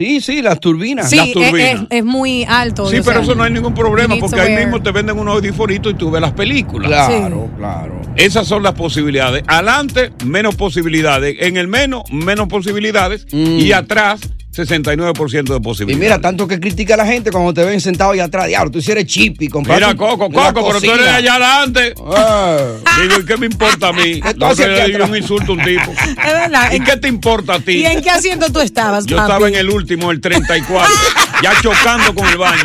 Sí, 0.00 0.22
sí, 0.22 0.40
las 0.40 0.58
turbinas. 0.60 1.10
sí, 1.10 1.16
las 1.16 1.26
es, 1.26 1.32
turbinas. 1.34 1.82
es- 1.82 1.86
es 1.90 2.04
muy 2.06 2.42
alto. 2.44 2.86
Sí, 2.88 3.00
pero 3.04 3.16
sea, 3.16 3.20
eso 3.22 3.34
no 3.34 3.42
hay 3.42 3.52
ningún 3.52 3.74
problema 3.74 4.16
porque 4.18 4.40
ahí 4.40 4.56
mismo 4.56 4.82
te 4.82 4.92
venden 4.92 5.18
unos 5.18 5.34
audifonitos 5.34 5.92
y 5.92 5.94
tú 5.94 6.10
ves 6.10 6.22
las 6.22 6.32
películas. 6.32 6.88
Claro, 6.88 7.50
claro. 7.58 8.00
Esas 8.16 8.46
son 8.48 8.62
las 8.62 8.72
posibilidades. 8.72 9.44
Adelante, 9.46 10.10
menos 10.24 10.54
posibilidades. 10.54 11.36
En 11.40 11.58
el 11.58 11.68
menos, 11.68 12.04
menos 12.10 12.48
posibilidades. 12.48 13.26
Y 13.30 13.72
atrás, 13.72 14.20
69% 14.52 15.44
de 15.52 15.56
Y 15.56 15.60
posibilidades. 15.60 16.02
mira, 16.04 16.20
tanto 16.20 16.48
que 16.48 16.58
critica 16.58 16.94
a 16.94 16.96
la 16.96 17.06
gente 17.06 17.30
cuando 17.30 17.54
te 17.54 17.64
ven 17.64 17.80
sentado 17.80 18.10
allá 18.10 18.24
atrás. 18.24 18.48
Diablo, 18.48 18.70
tú 18.72 18.78
hicieras 18.78 19.04
chip 19.04 19.40
y 19.40 19.48
compras. 19.48 19.78
Mira, 19.78 19.94
Coco, 19.94 20.28
Coco, 20.30 20.66
pero 20.66 20.80
tú 20.80 20.90
eres 20.90 21.06
allá 21.08 21.34
adelante. 21.36 21.94
Ah. 22.04 22.66
Digo, 23.00 23.20
¿y 23.20 23.24
qué 23.26 23.36
me 23.36 23.46
importa 23.46 23.88
a 23.88 23.92
mí? 23.92 24.20
¿Qué 24.22 24.34
tú 24.34 24.40
No 24.40 24.46
haces 24.46 24.66
que 24.66 24.82
aquí 24.82 24.92
le 24.92 25.04
un 25.04 25.16
insulto 25.16 25.52
a 25.52 25.54
un 25.54 25.62
tipo. 25.62 25.92
Es 26.26 26.32
verdad. 26.34 26.72
¿Y 26.72 26.76
¿En- 26.76 26.84
qué 26.84 26.96
te 26.96 27.08
importa 27.08 27.54
a 27.54 27.60
ti? 27.60 27.72
¿Y 27.74 27.86
en 27.86 28.02
qué 28.02 28.10
asiento 28.10 28.50
tú 28.52 28.60
estabas, 28.60 29.06
Yo 29.06 29.16
papi? 29.16 29.28
estaba 29.30 29.48
en 29.48 29.54
el 29.54 29.70
último, 29.70 30.10
el 30.10 30.20
34, 30.20 30.94
ya 31.42 31.52
chocando 31.62 32.12
con 32.14 32.26
el 32.28 32.36
baño. 32.38 32.64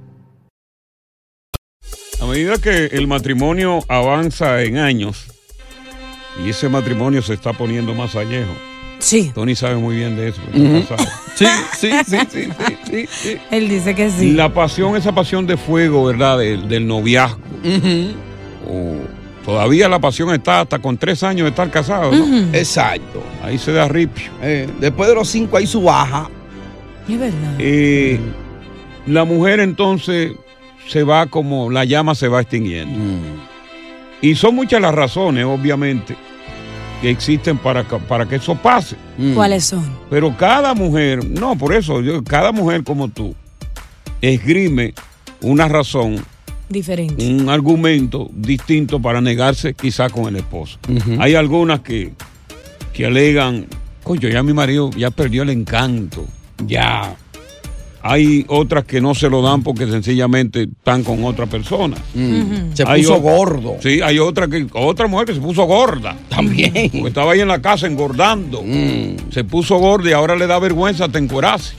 A 2.31 2.33
medida 2.33 2.57
que 2.59 2.85
el 2.85 3.07
matrimonio 3.07 3.83
avanza 3.89 4.61
en 4.63 4.77
años 4.77 5.25
y 6.41 6.49
ese 6.51 6.69
matrimonio 6.69 7.21
se 7.21 7.33
está 7.33 7.51
poniendo 7.51 7.93
más 7.93 8.15
añejo, 8.15 8.53
Sí, 8.99 9.33
Tony 9.35 9.53
sabe 9.53 9.75
muy 9.75 9.97
bien 9.97 10.15
de 10.15 10.29
eso. 10.29 10.39
está 10.53 10.95
casado. 10.95 11.09
Sí, 11.35 11.45
sí, 11.77 11.91
sí, 12.07 12.17
sí, 12.31 12.47
sí, 12.89 13.05
sí, 13.11 13.37
él 13.51 13.67
dice 13.67 13.93
que 13.95 14.09
sí. 14.09 14.31
La 14.31 14.53
pasión, 14.53 14.95
esa 14.95 15.11
pasión 15.13 15.45
de 15.45 15.57
fuego, 15.57 16.05
¿verdad? 16.05 16.37
Del, 16.37 16.69
del 16.69 16.87
noviazgo. 16.87 17.37
O 18.65 18.95
todavía 19.43 19.89
la 19.89 19.99
pasión 19.99 20.33
está 20.33 20.61
hasta 20.61 20.79
con 20.79 20.97
tres 20.97 21.23
años 21.23 21.43
de 21.43 21.49
estar 21.49 21.69
casado, 21.69 22.13
¿no? 22.13 22.47
Exacto. 22.53 23.21
Ahí 23.43 23.57
se 23.57 23.73
da 23.73 23.89
ripio. 23.89 24.31
Eh, 24.41 24.69
después 24.79 25.09
de 25.09 25.15
los 25.15 25.27
cinco 25.27 25.57
ahí 25.57 25.67
su 25.67 25.81
baja. 25.81 26.29
Es 27.09 27.19
verdad. 27.19 27.55
Eh, 27.59 28.19
la 29.05 29.25
mujer 29.25 29.59
entonces 29.59 30.31
se 30.87 31.03
va 31.03 31.25
como 31.27 31.69
la 31.69 31.85
llama 31.85 32.15
se 32.15 32.27
va 32.27 32.41
extinguiendo. 32.41 32.97
Y 34.21 34.35
son 34.35 34.55
muchas 34.55 34.81
las 34.81 34.93
razones, 34.93 35.45
obviamente, 35.45 36.15
que 37.01 37.09
existen 37.09 37.57
para, 37.57 37.87
que- 37.87 37.97
para 37.97 38.27
que 38.27 38.35
eso 38.35 38.55
pase. 38.55 38.95
¿Cuáles 39.33 39.65
son? 39.65 39.83
Pero 40.09 40.35
cada 40.37 40.73
mujer, 40.75 41.25
no, 41.27 41.57
por 41.57 41.73
eso, 41.73 42.01
yo, 42.01 42.23
cada 42.23 42.51
mujer 42.51 42.83
como 42.83 43.07
tú, 43.07 43.33
esgrime 44.21 44.93
una 45.41 45.67
razón, 45.67 46.23
Diferente. 46.69 47.27
un 47.27 47.49
argumento 47.49 48.29
distinto 48.33 49.01
para 49.01 49.19
negarse 49.21 49.73
quizá 49.73 50.09
con 50.09 50.27
el 50.27 50.35
esposo. 50.37 50.77
Hay 51.19 51.33
algunas 51.35 51.79
que, 51.81 52.13
que 52.93 53.07
alegan, 53.07 53.65
coño, 54.03 54.29
ya 54.29 54.43
mi 54.43 54.53
marido 54.53 54.91
ya 54.91 55.09
perdió 55.11 55.41
el 55.43 55.49
encanto, 55.49 56.25
ya. 56.65 57.15
Hay 58.03 58.45
otras 58.47 58.85
que 58.85 58.99
no 59.01 59.13
se 59.13 59.29
lo 59.29 59.41
dan 59.41 59.63
porque 59.63 59.87
sencillamente 59.87 60.63
están 60.63 61.03
con 61.03 61.23
otra 61.23 61.45
persona. 61.45 61.97
Se 62.73 62.83
Hay 62.87 63.03
puso 63.03 63.21
gordo. 63.21 63.75
Sí, 63.81 64.01
hay 64.01 64.19
otra 64.19 64.47
que 64.47 64.67
otra 64.73 65.07
mujer 65.07 65.27
que 65.27 65.35
se 65.35 65.41
puso 65.41 65.63
gorda. 65.65 66.15
También. 66.29 66.89
Porque 66.91 67.07
estaba 67.07 67.33
ahí 67.33 67.41
en 67.41 67.47
la 67.47 67.61
casa 67.61 67.87
engordando. 67.87 68.63
Se 69.29 69.43
puso 69.43 69.77
gorda 69.77 70.09
y 70.09 70.13
ahora 70.13 70.35
le 70.35 70.47
da 70.47 70.59
vergüenza 70.59 71.09
te 71.09 71.19
encuerarse. 71.19 71.73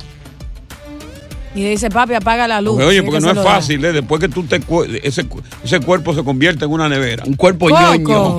Y 1.54 1.62
dice, 1.64 1.90
papi, 1.90 2.14
apaga 2.14 2.49
la 2.49 2.61
luz. 2.62 2.75
Porque, 2.76 2.87
oye, 2.87 3.02
porque 3.02 3.21
que 3.21 3.26
no 3.35 3.40
es 3.40 3.47
fácil, 3.47 3.85
¿eh? 3.85 3.92
después 3.92 4.21
que 4.21 4.28
tú 4.28 4.42
te 4.44 4.61
cu- 4.61 4.85
ese, 4.85 5.26
ese 5.62 5.80
cuerpo 5.80 6.14
se 6.14 6.25
convierte 6.25 6.64
en 6.64 6.71
una 6.71 6.88
nevera. 6.88 7.25
Un 7.26 7.35
cuerpo 7.35 7.68
Coco. 7.68 7.76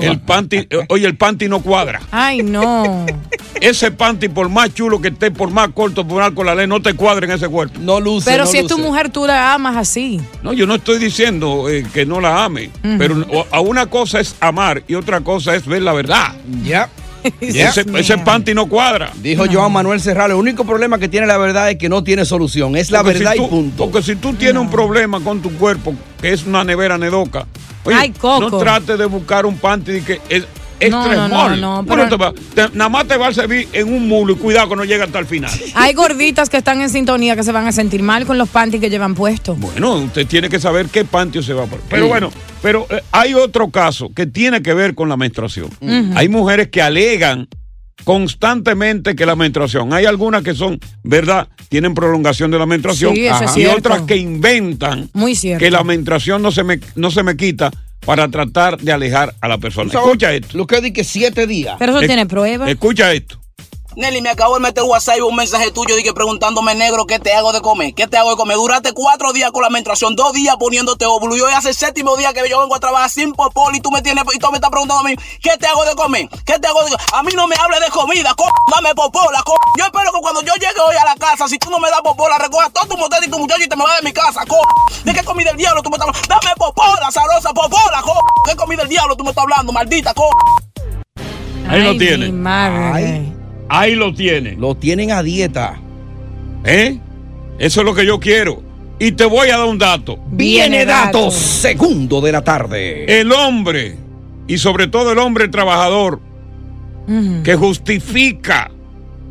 El 0.02 0.18
panty, 0.20 0.56
eh, 0.56 0.68
oye, 0.88 1.06
el 1.06 1.16
panty 1.16 1.48
no 1.48 1.60
cuadra. 1.60 2.00
Ay, 2.10 2.42
no. 2.42 3.06
Ese 3.60 3.92
panty, 3.92 4.28
por 4.28 4.48
más 4.48 4.74
chulo 4.74 5.00
que 5.00 5.08
esté, 5.08 5.30
por 5.30 5.48
más 5.50 5.68
corto, 5.68 6.06
por 6.06 6.20
más 6.20 6.32
con 6.32 6.44
la 6.44 6.54
ley, 6.56 6.66
no 6.66 6.82
te 6.82 6.92
cuadra 6.94 7.24
en 7.24 7.32
ese 7.32 7.48
cuerpo. 7.48 7.78
No 7.80 8.00
luce. 8.00 8.28
Pero 8.28 8.44
no 8.44 8.50
si 8.50 8.58
es 8.58 8.66
tu 8.66 8.76
mujer, 8.78 9.10
tú 9.10 9.26
la 9.26 9.54
amas 9.54 9.76
así. 9.76 10.20
No, 10.42 10.52
yo 10.52 10.66
no 10.66 10.74
estoy 10.74 10.98
diciendo 10.98 11.68
eh, 11.70 11.86
que 11.94 12.04
no 12.04 12.20
la 12.20 12.44
ame, 12.44 12.70
pero 12.98 13.24
a 13.50 13.60
una 13.60 13.86
cosa 13.86 14.18
es 14.20 14.34
amar 14.40 14.82
y 14.88 14.96
otra 14.96 15.20
cosa 15.20 15.54
es 15.54 15.66
ver 15.66 15.82
la 15.82 15.92
verdad. 15.92 16.34
Ya. 16.64 16.90
Ese, 17.40 17.84
ese 17.96 18.18
panty 18.18 18.54
no 18.54 18.66
cuadra. 18.66 19.10
Dijo 19.16 19.44
Joan 19.50 19.72
Manuel 19.72 20.00
Serrano, 20.00 20.34
el 20.34 20.40
único 20.40 20.64
problema 20.64 20.98
que 20.98 21.08
tiene 21.08 21.26
la 21.26 21.38
verdad 21.38 21.70
es 21.70 21.76
que 21.78 21.88
no 21.88 22.04
tiene 22.04 22.24
solución. 22.24 22.76
Es 22.76 22.90
la 22.90 23.02
Porque 23.02 23.18
verdad 23.18 23.32
si 23.32 23.38
tú- 23.38 23.44
y 23.44 23.48
punto. 23.48 23.84
Porque 23.90 24.02
si 24.02 24.16
tú 24.16 24.34
tienes 24.34 24.60
un 24.60 24.70
problema 24.70 25.20
con 25.20 25.40
tu 25.40 25.50
cuerpo, 25.56 25.94
que 26.20 26.32
es 26.32 26.44
una 26.44 26.64
nevera 26.64 26.98
nedoca, 26.98 27.46
oye, 27.84 27.96
Ay, 27.98 28.10
Coco. 28.10 28.40
no 28.50 28.58
trates 28.58 28.98
de 28.98 29.06
buscar 29.06 29.46
un 29.46 29.56
panty 29.56 30.02
que 30.02 30.20
es 30.28 30.44
No, 30.90 31.04
extra 31.06 31.28
no, 31.28 31.48
no, 31.50 31.56
no, 31.56 31.82
Bueno, 31.82 32.04
pero- 32.04 32.08
te 32.08 32.16
va- 32.16 32.68
te- 32.68 32.76
nada 32.76 32.88
más 32.88 33.06
te 33.06 33.16
va 33.16 33.28
a 33.28 33.32
servir 33.34 33.68
en 33.72 33.92
un 33.92 34.08
mulo 34.08 34.32
y 34.34 34.36
cuidado 34.36 34.68
que 34.70 34.76
no 34.76 34.84
llegue 34.84 35.02
hasta 35.02 35.18
el 35.18 35.26
final. 35.26 35.50
Hay 35.74 35.94
gorditas 35.94 36.48
que 36.50 36.56
están 36.56 36.80
en 36.80 36.90
sintonía 36.90 37.36
que 37.36 37.42
se 37.42 37.52
van 37.52 37.66
a 37.66 37.72
sentir 37.72 38.02
mal 38.02 38.26
con 38.26 38.38
los 38.38 38.48
panties 38.48 38.80
que 38.80 38.90
llevan 38.90 39.14
puestos. 39.14 39.58
Bueno, 39.58 39.94
usted 39.96 40.26
tiene 40.26 40.48
que 40.48 40.60
saber 40.60 40.86
qué 40.86 41.04
panty 41.04 41.42
se 41.42 41.52
va 41.52 41.64
a 41.64 41.66
poner. 41.66 41.84
Pero 41.88 42.08
bueno, 42.08 42.30
pero 42.62 42.86
eh, 42.90 43.02
hay 43.12 43.34
otro 43.34 43.70
caso 43.70 44.10
que 44.14 44.26
tiene 44.26 44.62
que 44.62 44.74
ver 44.74 44.94
con 44.94 45.08
la 45.08 45.16
menstruación. 45.16 45.68
Hay 46.16 46.28
mujeres 46.28 46.68
que 46.68 46.80
alegan 46.82 47.48
constantemente 48.04 49.16
que 49.16 49.26
la 49.26 49.34
menstruación, 49.36 49.92
hay 49.92 50.04
algunas 50.04 50.42
que 50.42 50.54
son, 50.54 50.78
¿verdad? 51.02 51.48
Tienen 51.68 51.94
prolongación 51.94 52.50
de 52.50 52.58
la 52.58 52.66
menstruación 52.66 53.14
Sí, 53.14 53.26
eso 53.26 53.44
es 53.44 53.56
y 53.56 53.66
otras 53.66 54.02
que 54.02 54.16
inventan 54.16 55.08
Muy 55.12 55.34
que 55.36 55.70
la 55.70 55.82
menstruación 55.84 56.42
no 56.42 56.52
se 56.52 56.64
me, 56.64 56.80
no 56.94 57.10
se 57.10 57.22
me 57.22 57.36
quita 57.36 57.70
para 58.04 58.28
tratar 58.28 58.78
de 58.78 58.92
alejar 58.92 59.34
a 59.40 59.48
la 59.48 59.58
persona. 59.58 59.90
Escucha 59.92 60.32
esto. 60.32 60.56
Lo 60.56 60.66
que 60.66 60.80
di 60.80 60.92
que 60.92 61.04
siete 61.04 61.46
días. 61.46 61.76
Pero 61.78 61.96
eso 61.96 62.06
tiene 62.06 62.26
pruebas. 62.26 62.68
Escucha 62.68 63.12
esto. 63.12 63.43
Nelly, 63.96 64.20
me 64.20 64.30
acabo 64.30 64.54
de 64.54 64.60
meter 64.60 64.82
WhatsApp 64.82 65.18
y 65.18 65.20
un 65.20 65.36
mensaje 65.36 65.70
tuyo 65.70 65.94
dije 65.94 66.12
preguntándome, 66.12 66.74
negro, 66.74 67.06
¿qué 67.06 67.20
te 67.20 67.32
hago 67.32 67.52
de 67.52 67.60
comer? 67.60 67.94
¿Qué 67.94 68.08
te 68.08 68.16
hago 68.16 68.30
de 68.30 68.36
comer? 68.36 68.56
Duraste 68.56 68.92
cuatro 68.92 69.32
días 69.32 69.52
con 69.52 69.62
la 69.62 69.70
menstruación, 69.70 70.16
dos 70.16 70.32
días 70.32 70.56
poniéndote 70.56 71.06
óvulo. 71.06 71.36
Y 71.36 71.40
hoy 71.40 71.52
hace 71.52 71.68
el 71.68 71.74
séptimo 71.76 72.16
día 72.16 72.32
que 72.32 72.48
yo 72.48 72.58
vengo 72.60 72.74
a 72.74 72.80
trabajar 72.80 73.08
sin 73.08 73.32
popol 73.32 73.76
y 73.76 73.80
tú 73.80 73.92
me 73.92 74.02
tienes, 74.02 74.24
y 74.34 74.38
tú 74.38 74.50
me 74.50 74.56
estás 74.56 74.70
preguntando 74.70 75.00
a 75.00 75.08
mí, 75.08 75.14
¿qué 75.40 75.56
te 75.58 75.68
hago 75.68 75.84
de 75.84 75.94
comer? 75.94 76.28
¿Qué 76.44 76.58
te 76.58 76.66
hago 76.66 76.82
de 76.84 76.96
A 77.12 77.22
mí 77.22 77.32
no 77.36 77.46
me 77.46 77.54
hables 77.54 77.80
de 77.80 77.88
comida, 77.90 78.34
co 78.34 78.46
dame 78.74 78.92
popola, 78.96 79.40
co 79.44 79.54
Yo 79.78 79.84
espero 79.84 80.10
que 80.12 80.18
cuando 80.20 80.42
yo 80.42 80.54
llegue 80.54 80.80
hoy 80.88 80.96
a 80.96 81.04
la 81.04 81.14
casa, 81.14 81.46
si 81.46 81.56
tú 81.58 81.70
no 81.70 81.78
me 81.78 81.88
das 81.88 82.00
popola, 82.02 82.36
recoja 82.38 82.70
todo 82.70 82.88
tu 82.88 82.96
motel 82.96 83.22
y 83.24 83.30
tu 83.30 83.38
muchacho 83.38 83.62
y 83.62 83.68
te 83.68 83.76
me 83.76 83.84
vas 83.84 83.96
de 84.00 84.04
mi 84.04 84.12
casa, 84.12 84.44
co 84.44 84.56
¿De 85.04 85.14
qué 85.14 85.22
comida 85.22 85.50
el 85.50 85.56
diablo 85.56 85.82
tú 85.82 85.90
me 85.90 85.98
estás 85.98 86.08
hablando? 86.08 86.28
Dame 86.28 86.56
popola, 86.56 87.12
sabrosa, 87.12 87.52
popola, 87.52 88.02
co 88.02 88.14
¿Qué 88.44 88.56
comida 88.56 88.82
el 88.82 88.88
diablo 88.88 89.14
tú 89.14 89.22
me 89.22 89.30
estás 89.30 89.42
hablando, 89.44 89.72
maldita, 89.72 90.12
co 90.14 90.30
Ahí 91.68 91.80
lo 91.80 91.90
Ay, 91.90 91.98
tiene. 91.98 92.32
Ay. 92.44 93.33
Ahí 93.68 93.94
lo 93.94 94.14
tiene. 94.14 94.56
Lo 94.56 94.74
tienen 94.74 95.12
a 95.12 95.22
dieta. 95.22 95.80
¿Eh? 96.64 96.98
Eso 97.58 97.80
es 97.80 97.86
lo 97.86 97.94
que 97.94 98.06
yo 98.06 98.18
quiero. 98.20 98.62
Y 98.98 99.12
te 99.12 99.24
voy 99.24 99.48
a 99.48 99.58
dar 99.58 99.66
un 99.66 99.78
dato. 99.78 100.18
Viene 100.30 100.84
dato. 100.84 101.18
datos 101.18 101.34
segundo 101.34 102.20
de 102.20 102.32
la 102.32 102.42
tarde. 102.42 103.20
El 103.20 103.32
hombre, 103.32 103.96
y 104.46 104.58
sobre 104.58 104.86
todo 104.86 105.12
el 105.12 105.18
hombre 105.18 105.48
trabajador, 105.48 106.20
que 107.42 107.54
justifica 107.54 108.70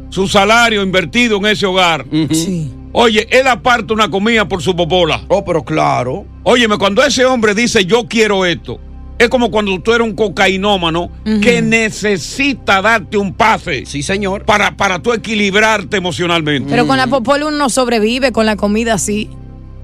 su 0.10 0.28
salario 0.28 0.84
invertido 0.84 1.38
en 1.38 1.48
ese 1.48 1.66
hogar. 1.66 2.06
Sí. 2.32 2.72
Oye, 2.92 3.28
él 3.32 3.48
aparta 3.48 3.94
una 3.94 4.10
comida 4.10 4.48
por 4.48 4.62
su 4.62 4.76
popola. 4.76 5.24
Oh, 5.28 5.44
pero 5.44 5.64
claro. 5.64 6.26
Óyeme, 6.44 6.78
cuando 6.78 7.04
ese 7.04 7.26
hombre 7.26 7.56
dice 7.56 7.86
yo 7.86 8.06
quiero 8.08 8.46
esto, 8.46 8.80
es 9.24 9.30
como 9.30 9.52
cuando 9.52 9.80
tú 9.82 9.94
eres 9.94 10.06
un 10.08 10.14
cocainómano 10.16 11.10
que 11.42 11.62
necesita 11.62 12.82
darte 12.82 13.18
un 13.18 13.34
pase 13.34 13.86
Sí, 13.86 14.04
señor. 14.04 14.46
para, 14.46 14.76
para 14.78 15.00
tú 15.00 15.14
equilibrarte 15.14 15.98
emocionalmente. 15.98 16.70
Pero 16.70 16.88
con 16.88 16.98
la 16.98 17.08
popol 17.08 17.44
uno 17.44 17.58
no 17.58 17.70
sobrevive, 17.70 18.32
con 18.32 18.46
la 18.46 18.56
comida 18.56 18.98
sí. 18.98 19.30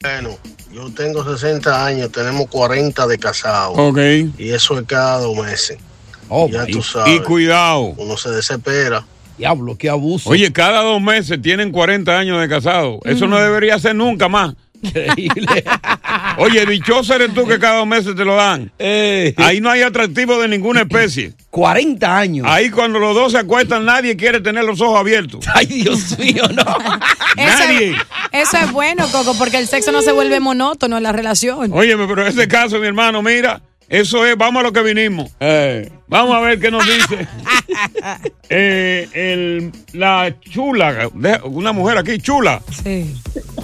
Bueno, 0.02 0.30
yo 0.72 0.90
tengo 0.92 1.24
60 1.24 1.86
años, 1.86 2.12
tenemos 2.12 2.46
40 2.48 3.06
de 3.06 3.18
casado. 3.18 3.72
Ok. 3.72 3.98
Y 4.36 4.50
eso 4.50 4.78
es 4.78 4.84
cada 4.86 5.20
dos 5.20 5.36
meses. 5.36 5.78
Oh, 6.28 6.48
ya 6.48 6.64
my- 6.64 6.72
tú 6.72 6.82
sabes. 6.82 7.14
Y 7.14 7.20
cuidado. 7.20 7.94
Uno 7.96 8.16
se 8.18 8.30
desespera. 8.30 9.06
Diablo, 9.38 9.76
qué 9.78 9.88
abuso. 9.88 10.30
Oye, 10.30 10.52
cada 10.52 10.82
dos 10.82 11.00
meses 11.00 11.40
tienen 11.40 11.70
40 11.70 12.18
años 12.18 12.40
de 12.40 12.48
casado. 12.48 13.00
Eso 13.04 13.26
no 13.26 13.38
debería 13.38 13.78
ser 13.78 13.94
nunca 13.94 14.28
más. 14.28 14.54
Increíble. 14.82 15.64
Oye, 16.38 16.64
dichoso 16.66 17.14
eres 17.14 17.32
tú 17.34 17.46
que 17.46 17.58
cada 17.58 17.78
dos 17.78 17.86
meses 17.86 18.14
te 18.14 18.24
lo 18.24 18.36
dan. 18.36 18.70
Eh, 18.78 19.34
Ahí 19.36 19.60
no 19.60 19.70
hay 19.70 19.82
atractivo 19.82 20.40
de 20.40 20.48
ninguna 20.48 20.80
especie. 20.82 21.32
40 21.50 22.18
años. 22.18 22.46
Ahí 22.48 22.70
cuando 22.70 22.98
los 22.98 23.14
dos 23.14 23.32
se 23.32 23.38
acuestan, 23.38 23.84
nadie 23.84 24.16
quiere 24.16 24.40
tener 24.40 24.64
los 24.64 24.80
ojos 24.80 24.98
abiertos. 25.00 25.44
Ay, 25.54 25.66
Dios 25.66 26.18
mío, 26.18 26.44
no. 26.54 26.62
Eso 27.42 27.58
Nadie. 27.58 27.90
es, 27.92 27.96
eso 28.32 28.56
es 28.58 28.72
bueno, 28.72 29.06
Coco, 29.10 29.34
porque 29.38 29.58
el 29.58 29.66
sexo 29.66 29.92
no 29.92 30.02
se 30.02 30.12
vuelve 30.12 30.40
monótono 30.40 30.96
en 30.96 31.02
la 31.02 31.12
relación. 31.12 31.70
Óyeme, 31.72 32.06
pero 32.06 32.22
en 32.22 32.28
este 32.28 32.48
caso, 32.48 32.78
mi 32.78 32.86
hermano, 32.86 33.22
mira, 33.22 33.60
eso 33.88 34.26
es, 34.26 34.36
vamos 34.36 34.60
a 34.60 34.64
lo 34.64 34.72
que 34.72 34.82
vinimos. 34.82 35.30
Eh, 35.40 35.90
Vamos 36.08 36.36
a 36.36 36.40
ver 36.40 36.60
qué 36.60 36.70
nos 36.70 36.84
dice. 36.86 37.26
Eh, 38.48 39.08
el- 39.12 39.72
la 39.92 40.32
chula, 40.38 41.10
una 41.42 41.72
mujer 41.72 41.98
aquí, 41.98 42.18
chula. 42.18 42.62
Sí. 42.70 43.12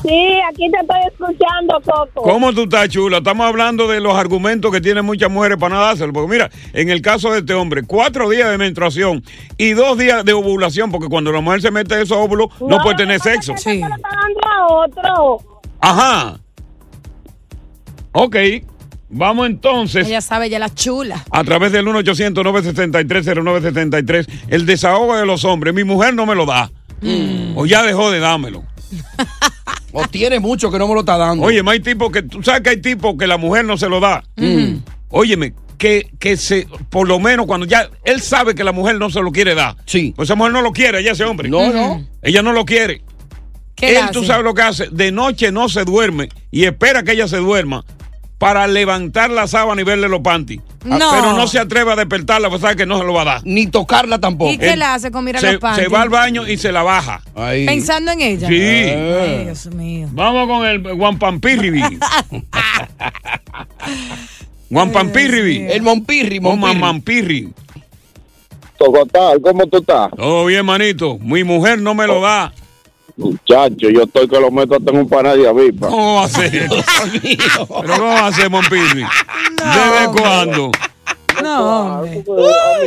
Sí, 0.03 0.41
aquí 0.51 0.69
te 0.69 0.81
estoy 0.81 0.99
escuchando, 1.07 1.81
Coco. 1.85 2.23
¿Cómo 2.23 2.53
tú 2.53 2.65
estás, 2.65 2.89
chula? 2.89 3.19
Estamos 3.19 3.47
hablando 3.47 3.87
de 3.87 4.01
los 4.01 4.17
argumentos 4.17 4.73
que 4.73 4.81
tienen 4.81 5.05
muchas 5.05 5.31
mujeres 5.31 5.57
para 5.59 5.77
no 5.77 5.81
dárselo. 5.81 6.13
Porque 6.13 6.33
mira, 6.33 6.51
en 6.73 6.91
el 6.91 7.01
caso 7.01 7.31
de 7.31 7.39
este 7.39 7.55
hombre, 7.55 7.85
cuatro 7.85 8.29
días 8.29 8.51
de 8.51 8.59
menstruación 8.59 9.23
y 9.57 9.71
dos 9.71 9.97
días 9.97 10.25
de 10.25 10.33
ovulación, 10.33 10.91
porque 10.91 11.07
cuando 11.09 11.31
la 11.31 11.41
mujer 11.41 11.63
se 11.63 11.71
mete 11.71 12.03
esos 12.03 12.17
óvulos, 12.19 12.49
no, 12.61 12.79
puede 12.83 12.97
tener 12.97 13.21
sexo. 13.21 13.53
que 13.55 13.61
se 13.61 13.77
lo 13.79 13.87
está 13.87 14.09
dando 14.11 14.41
a 14.49 14.75
otro. 15.39 15.63
Ajá. 15.79 16.41
Ok. 18.11 18.37
Vamos 19.15 19.47
entonces. 19.47 20.09
Ella 20.09 20.23
sabe, 20.23 20.49
ya 20.49 20.59
la 20.59 20.75
chula. 20.75 21.23
A 21.31 21.45
través 21.45 21.71
del 21.71 21.85
1-800-973-0973, 21.87 24.27
el 24.49 24.65
desahogo 24.65 25.15
de 25.17 25.27
los 25.27 25.45
hombres. 25.45 25.75
Mi 25.75 25.85
mujer 25.85 26.15
no 26.15 26.25
me 26.25 26.35
lo 26.35 26.47
da. 26.47 26.71
O 27.55 27.67
ya 27.67 27.83
dejó 27.83 28.11
de 28.11 28.21
dármelo. 28.21 28.65
o 29.93 30.09
tiene 30.09 30.41
mucho 30.41 30.71
que 30.71 30.79
no 30.79 30.89
me 30.89 30.95
lo 30.95 31.01
está 31.01 31.19
dando. 31.19 31.45
Oye, 31.45 31.63
hay 31.67 31.81
tipos 31.81 32.11
que, 32.11 32.23
tú 32.23 32.43
sabes 32.43 32.63
que 32.63 32.71
hay 32.71 32.81
tipos 32.81 33.17
que 33.19 33.27
la 33.27 33.37
mujer 33.37 33.67
no 33.67 33.77
se 33.77 33.91
lo 33.91 34.01
da. 34.01 34.25
Óyeme, 35.11 35.53
que, 35.77 36.09
que 36.19 36.39
se, 36.39 36.67
por 36.89 37.07
lo 37.07 37.21
menos 37.21 37.45
cuando 37.45 37.67
ya, 37.67 37.91
él 38.05 38.23
sabe 38.23 38.55
que 38.55 38.65
la 38.65 38.73
mujer 38.73 38.99
no 38.99 39.11
se 39.11 39.21
lo 39.21 39.31
quiere 39.31 39.55
dar. 39.55 39.77
Sí. 39.85 40.15
Pues 40.17 40.29
esa 40.29 40.37
mujer 40.37 40.55
no 40.55 40.63
lo 40.63 40.73
quiere, 40.73 41.01
ella 41.01 41.13
ese 41.13 41.25
hombre. 41.25 41.51
No, 41.51 41.71
no. 41.71 42.03
Ella 42.23 42.41
no 42.41 42.53
lo 42.53 42.65
quiere. 42.65 43.03
¿Qué 43.75 43.91
Él, 43.91 43.99
hace? 44.05 44.13
tú 44.13 44.25
sabes 44.25 44.45
lo 44.45 44.55
que 44.55 44.63
hace, 44.63 44.89
de 44.91 45.13
noche 45.13 45.53
no 45.53 45.69
se 45.69 45.85
duerme 45.85 46.31
y 46.51 46.65
espera 46.65 47.03
que 47.03 47.13
ella 47.13 47.29
se 47.29 47.37
duerma 47.39 47.85
para 48.43 48.67
levantar 48.67 49.31
la 49.31 49.47
sábana 49.47 49.83
y 49.83 49.85
verle 49.85 50.09
los 50.09 50.19
panties. 50.21 50.61
Ah, 50.91 50.99
No. 50.99 51.11
Pero 51.13 51.33
no 51.35 51.47
se 51.47 51.61
atreve 51.61 51.93
a 51.93 51.95
despertarla, 51.95 52.49
pues 52.49 52.61
sabe 52.61 52.75
que 52.75 52.87
no 52.87 52.99
se 52.99 53.05
lo 53.05 53.13
va 53.13 53.23
a 53.23 53.25
dar. 53.25 53.41
Ni 53.45 53.69
tocarla 53.69 54.19
tampoco. 54.19 54.51
¿Y 54.51 54.59
qué 54.59 54.77
la 54.77 54.95
hace 54.95 55.13
con 55.13 55.25
mirar 55.25 55.41
Se, 55.41 55.53
los 55.53 55.61
panties? 55.61 55.87
se 55.87 55.93
va 55.93 56.03
al 56.03 56.09
baño 56.09 56.49
y 56.49 56.57
se 56.59 56.73
la 56.73 56.83
baja. 56.83 57.23
Ahí. 57.37 57.67
Pensando 57.67 58.11
en 58.11 58.21
ella. 58.21 58.49
Sí. 58.49 58.55
Ay, 58.61 59.45
Dios 59.45 59.67
mío. 59.67 60.09
Vamos 60.11 60.49
con 60.49 60.67
el 60.67 60.83
Guampampirribi. 60.83 61.83
Guampampirribi. 64.71 65.67
El 65.73 65.83
Monpirri, 65.83 66.41
Monpirri. 66.41 67.49
Tocotal, 68.77 69.41
¿cómo 69.41 69.69
tú 69.69 69.77
estás? 69.79 70.11
Todo 70.17 70.47
bien, 70.47 70.67
manito. 70.67 71.17
Mi 71.21 71.45
mujer 71.45 71.81
no 71.81 71.95
me 71.95 72.09
lo 72.09 72.21
da. 72.21 72.53
Muchacho, 73.17 73.89
yo 73.91 74.03
estoy 74.03 74.29
que 74.29 74.41
lo 74.41 74.51
meto 74.51 74.77
hasta 74.77 74.91
en 74.91 74.99
un 74.99 75.09
panal 75.09 75.39
de 75.41 75.49
avispa. 75.49 75.89
¿Cómo 75.89 76.17
va 76.17 76.25
a 76.25 76.29
ser? 76.29 76.51
Dios 76.69 76.71
mío. 77.23 77.67
¿Pero 77.81 77.95
cómo 77.95 78.07
va 78.09 78.27
a 78.27 78.33
ser, 78.33 78.51
Mompirri? 78.51 79.03
¿Desde 79.57 80.21
cuándo? 80.21 80.71
No, 81.43 81.99
hombre. 82.01 82.23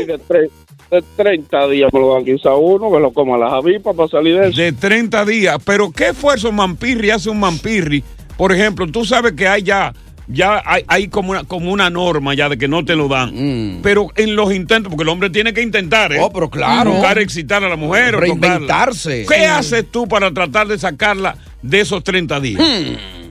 De, 0.06 0.20
tre- 0.28 0.50
de 0.92 1.04
30 1.18 1.68
días 1.68 1.94
me 1.94 2.00
lo 2.00 2.14
dan 2.14 2.26
quizá 2.26 2.54
uno, 2.54 2.92
que 2.92 3.00
lo 3.00 3.12
coma 3.12 3.38
las 3.38 3.52
avispas 3.54 3.96
para 3.96 4.10
salir 4.10 4.40
de 4.40 4.48
eso. 4.50 4.62
De 4.62 4.72
30 4.72 5.26
días. 5.26 5.58
¿Pero 5.66 5.92
qué 5.92 6.10
esfuerzo 6.10 6.52
Mampirri 6.52 7.10
hace 7.12 7.30
un 7.30 7.40
Mampirri? 7.40 8.04
Por 8.38 8.52
ejemplo, 8.52 8.86
tú 8.88 9.06
sabes 9.06 9.34
que 9.34 9.48
hay 9.48 9.64
ya, 9.64 9.94
ya 10.28 10.62
hay, 10.66 10.84
hay 10.88 11.08
como, 11.08 11.32
una, 11.32 11.44
como 11.44 11.72
una 11.72 11.90
norma 11.90 12.34
ya 12.34 12.50
de 12.50 12.58
que 12.58 12.68
no 12.68 12.84
te 12.84 12.96
lo 12.96 13.08
dan. 13.08 13.32
Mm. 13.34 13.82
Pero 13.82 14.08
en 14.16 14.36
los 14.36 14.54
intentos, 14.54 14.90
porque 14.90 15.04
el 15.04 15.10
hombre 15.10 15.30
tiene 15.30 15.54
que 15.54 15.62
intentar, 15.62 16.12
¿eh? 16.14 16.20
Oh, 16.22 16.32
pero 16.32 16.50
claro. 16.50 16.92
Buscar 16.92 17.20
excitar 17.20 17.64
a 17.64 17.70
la 17.70 17.76
mujer 17.76 18.16
o 18.16 18.20
tocarla. 18.20 18.50
Reinventarse. 18.50 19.26
¿Qué 19.28 19.46
haces 19.46 19.86
tú 19.92 20.08
para 20.08 20.32
tratar 20.32 20.68
de 20.68 20.78
sacarla 20.78 21.38
de 21.62 21.80
esos 21.82 22.04
30 22.04 22.40
días? 22.40 22.62
Mm. 22.62 23.26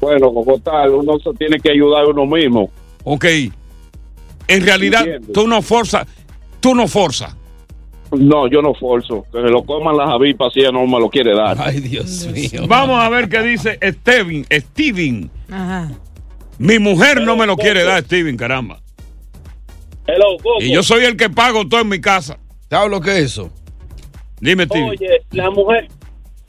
Bueno, 0.00 0.32
como 0.32 0.58
tal, 0.60 0.90
uno 0.90 1.18
se 1.18 1.32
tiene 1.34 1.58
que 1.58 1.70
ayudar 1.72 2.04
a 2.04 2.08
uno 2.08 2.26
mismo. 2.26 2.70
Ok. 3.04 3.24
En 4.48 4.64
realidad, 4.64 5.00
Entiendo. 5.00 5.32
tú 5.32 5.48
no 5.48 5.62
forzas. 5.62 6.06
Tú 6.60 6.74
no 6.74 6.86
forzas. 6.86 7.34
No, 8.12 8.48
yo 8.48 8.62
no 8.62 8.72
forzo. 8.74 9.24
Que 9.32 9.42
se 9.42 9.48
lo 9.48 9.64
coman 9.64 9.96
las 9.96 10.08
avispas 10.08 10.52
si 10.52 10.60
ella 10.60 10.70
no 10.70 10.86
me 10.86 11.00
lo 11.00 11.08
quiere 11.08 11.34
dar. 11.34 11.56
Ay, 11.60 11.80
Dios 11.80 12.26
mío. 12.28 12.66
Vamos 12.68 13.02
a 13.02 13.08
ver 13.08 13.28
qué 13.28 13.42
dice 13.42 13.78
Steven. 13.82 14.46
Steven. 14.50 15.30
Ajá. 15.50 15.90
Mi 16.58 16.78
mujer 16.78 17.22
no 17.22 17.36
me 17.36 17.46
lo 17.46 17.56
quiere 17.56 17.84
dar, 17.84 18.02
Steven, 18.02 18.36
caramba. 18.36 18.80
Hello, 20.06 20.36
Coco. 20.42 20.60
Y 20.60 20.72
yo 20.72 20.82
soy 20.82 21.04
el 21.04 21.16
que 21.16 21.28
pago 21.28 21.66
todo 21.68 21.80
en 21.80 21.88
mi 21.88 22.00
casa. 22.00 22.38
¿Sabes 22.70 22.90
lo 22.90 23.00
que 23.00 23.10
es 23.18 23.24
eso? 23.24 23.50
Dime, 24.40 24.64
Steven. 24.64 24.90
Oye, 24.90 25.22
la 25.32 25.50
mujer, 25.50 25.88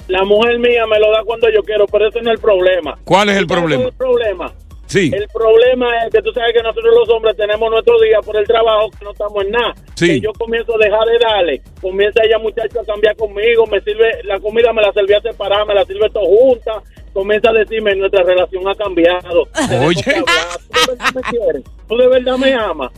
la 0.08 0.24
mujer 0.24 0.60
mía 0.60 0.86
me 0.88 1.00
lo 1.00 1.12
da 1.12 1.24
cuando 1.26 1.50
yo 1.50 1.62
quiero, 1.64 1.86
pero 1.88 2.08
ese 2.08 2.22
no 2.22 2.32
es 2.32 2.38
el 2.38 2.42
problema. 2.42 2.98
¿Cuál 3.04 3.30
es 3.30 3.38
el 3.38 3.48
¿Sabes 3.48 3.48
cuál 3.48 3.60
problema? 3.60 3.84
el 3.86 3.94
problema? 3.94 4.54
Sí. 4.88 5.12
El 5.14 5.28
problema 5.28 5.88
es 6.06 6.14
que 6.14 6.22
tú 6.22 6.32
sabes 6.32 6.54
que 6.54 6.64
nosotros 6.64 6.94
los 6.96 7.10
hombres 7.10 7.36
tenemos 7.36 7.70
nuestro 7.70 8.00
día 8.00 8.20
por 8.24 8.38
el 8.38 8.48
trabajo 8.48 8.90
que 8.92 9.04
no 9.04 9.12
estamos 9.12 9.44
en 9.44 9.52
nada. 9.52 9.76
Sí. 9.96 10.08
Que 10.08 10.22
yo 10.22 10.32
comienzo 10.34 10.76
a 10.76 10.78
dejar 10.78 11.06
de 11.08 11.20
darle. 11.20 11.62
Comienza 11.82 12.24
ella, 12.24 12.40
muchacho, 12.40 12.80
a 12.80 12.86
cambiar 12.86 13.16
conmigo. 13.18 13.68
Me 13.68 13.82
sirve, 13.82 14.24
la 14.24 14.40
comida 14.40 14.72
me 14.72 14.82
la 14.82 14.94
servía 14.94 15.20
separada, 15.20 15.66
me 15.66 15.74
la 15.74 15.84
sirve 15.84 16.10
todo 16.10 16.24
junta. 16.26 16.82
Comienza 17.18 17.50
a 17.50 17.54
decirme, 17.54 17.96
nuestra 17.96 18.22
relación 18.22 18.68
ha 18.68 18.76
cambiado. 18.76 19.48
Oye. 19.84 20.04
¿Tú 20.04 20.12
de 20.12 20.88
verdad 20.92 21.14
me 21.16 21.22
quieres? 21.24 21.64
¿Tú 21.90 21.98
de 21.98 22.08
verdad 22.08 22.38
me 22.38 22.54
amas? 22.54 22.92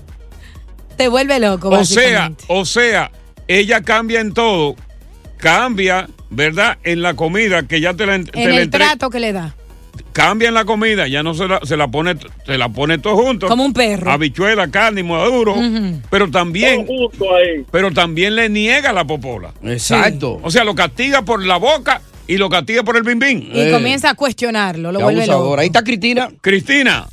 Te 0.97 1.07
vuelve 1.07 1.39
loco, 1.39 1.69
O 1.69 1.85
sea, 1.85 2.33
o 2.49 2.65
sea, 2.65 3.11
ella 3.47 3.81
cambia 3.81 4.19
en 4.19 4.33
todo, 4.33 4.75
cambia, 5.37 6.09
¿verdad? 6.29 6.77
En 6.83 7.01
la 7.01 7.13
comida 7.13 7.63
que 7.65 7.79
ya 7.79 7.93
te 7.93 8.05
la, 8.05 8.15
en- 8.15 8.25
te 8.25 8.41
en 8.43 8.49
la 8.49 8.55
el 8.57 8.61
entre- 8.63 8.83
trato 8.83 9.09
que 9.09 9.21
le 9.21 9.31
da. 9.31 9.55
cambia 10.11 10.49
en 10.49 10.55
la 10.55 10.65
comida, 10.65 11.07
ya 11.07 11.23
no 11.23 11.33
se 11.33 11.47
la, 11.47 11.61
se 11.63 11.77
la 11.77 11.87
pone, 11.87 12.15
se 12.45 12.57
la 12.57 12.67
pone 12.67 12.97
todo 12.97 13.15
junto. 13.15 13.47
Como 13.47 13.63
un 13.63 13.71
perro. 13.71 14.11
Habichuela, 14.11 14.69
carne, 14.69 14.99
y 14.99 15.03
maduro, 15.05 15.55
pero 16.09 16.29
también, 16.29 16.85
Todo 16.85 16.97
junto 17.09 17.35
ahí. 17.35 17.65
pero 17.71 17.91
también 17.91 18.35
le 18.35 18.49
niega 18.49 18.91
la 18.91 19.05
popola. 19.05 19.53
Exacto. 19.63 20.41
O 20.43 20.51
sea, 20.51 20.65
lo 20.65 20.75
castiga 20.75 21.21
por 21.21 21.41
la 21.45 21.55
boca 21.55 22.01
y 22.29 22.37
lo 22.37 22.47
castiga 22.47 22.83
por 22.83 22.95
el 22.95 23.03
bimbín. 23.03 23.49
Y 23.53 23.71
comienza 23.71 24.11
a 24.11 24.13
cuestionarlo, 24.13 24.91
lo 24.91 24.99
vuelve 24.99 25.25
loco. 25.25 25.57
Ahí 25.57 25.65
está 25.67 25.83
Cristina. 25.83 26.29
Cristina, 26.41 27.07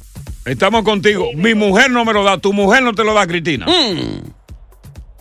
estamos 0.44 0.82
contigo. 0.82 1.30
Mi 1.34 1.54
mujer 1.54 1.90
no 1.90 2.04
me 2.04 2.12
lo 2.12 2.22
da, 2.22 2.36
tu 2.38 2.52
mujer 2.52 2.82
no 2.82 2.92
te 2.92 3.02
lo 3.02 3.14
da, 3.14 3.26
Cristina. 3.26 3.64
Mm. 3.66 4.28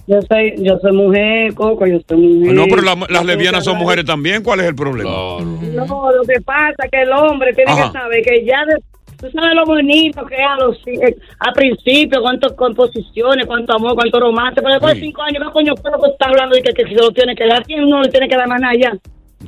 Yo 0.08 0.20
soy, 0.30 0.54
yo 0.60 0.78
soy 0.82 0.92
mujer, 0.92 1.54
Coco, 1.56 1.88
yo 1.88 1.98
soy 2.08 2.18
mujer. 2.18 2.54
No, 2.54 2.66
pero 2.70 2.82
la- 2.82 3.08
las 3.10 3.26
lesbianas 3.26 3.64
son 3.64 3.78
mujeres 3.78 4.06
también. 4.06 4.44
¿Cuál 4.44 4.60
es 4.60 4.68
el 4.68 4.76
problema? 4.76 5.10
No, 5.10 6.12
lo 6.12 6.22
que 6.28 6.42
pasa 6.42 6.76
es 6.84 6.92
que 6.92 7.02
el 7.02 7.12
hombre 7.12 7.54
tiene 7.54 7.72
Ajá. 7.72 7.88
que 7.92 7.98
saber 7.98 8.22
que 8.22 8.46
ya 8.46 8.66
de- 8.66 8.84
tú 9.18 9.32
sabes 9.32 9.56
lo 9.56 9.66
bonito 9.66 10.26
que 10.26 10.36
es 10.36 10.42
a 10.48 10.58
los 10.64 10.78
eh, 10.88 11.16
a 11.40 11.54
principio, 11.54 12.22
cuántas 12.22 12.52
composiciones, 12.54 13.48
cuánto 13.48 13.74
amor, 13.74 13.96
cuánto 13.96 14.20
romance, 14.20 14.62
pero 14.62 14.74
después 14.74 14.94
de 14.96 15.00
cinco 15.02 15.22
años, 15.24 15.42
¿qué 15.44 15.52
coño 15.54 15.74
que 15.74 16.12
está 16.12 16.26
hablando 16.28 16.54
de 16.56 16.62
que, 16.62 16.74
que 16.74 16.84
se 16.84 16.94
lo 16.96 17.10
tiene 17.12 17.34
que 17.34 17.48
dar? 17.48 17.64
¿Quién 17.64 17.90
no 17.90 18.02
le 18.02 18.10
tiene 18.10 18.28
que 18.28 18.36
dar 18.36 18.48
más 18.48 18.60
nada 18.62 18.74
ya? 18.80 18.92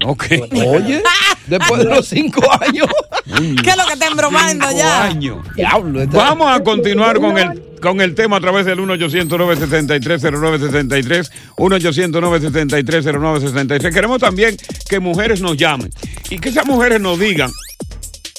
Ok. 0.05 0.25
Oye, 0.67 1.01
después 1.47 1.83
de 1.83 1.89
los 1.89 2.07
cinco 2.07 2.41
años. 2.61 2.87
¿Qué 3.63 3.69
es 3.69 3.77
lo 3.77 3.85
que 3.85 3.93
está 3.93 4.07
embromando 4.07 4.65
Cinco 4.67 4.77
ya? 4.79 5.03
años. 5.05 5.37
Diablo. 5.55 6.01
esta- 6.01 6.17
Vamos 6.17 6.51
a 6.55 6.63
continuar 6.63 7.19
con 7.19 7.37
el, 7.37 7.61
con 7.81 8.01
el 8.01 8.15
tema 8.15 8.37
a 8.37 8.41
través 8.41 8.65
del 8.65 8.79
1-800-973-0973, 8.79 11.29
1-800-973-0973. 11.57 13.93
Queremos 13.93 14.19
también 14.19 14.57
que 14.89 14.99
mujeres 14.99 15.41
nos 15.41 15.57
llamen 15.57 15.91
y 16.29 16.37
que 16.39 16.49
esas 16.49 16.65
mujeres 16.65 16.99
nos 17.01 17.19
digan, 17.19 17.51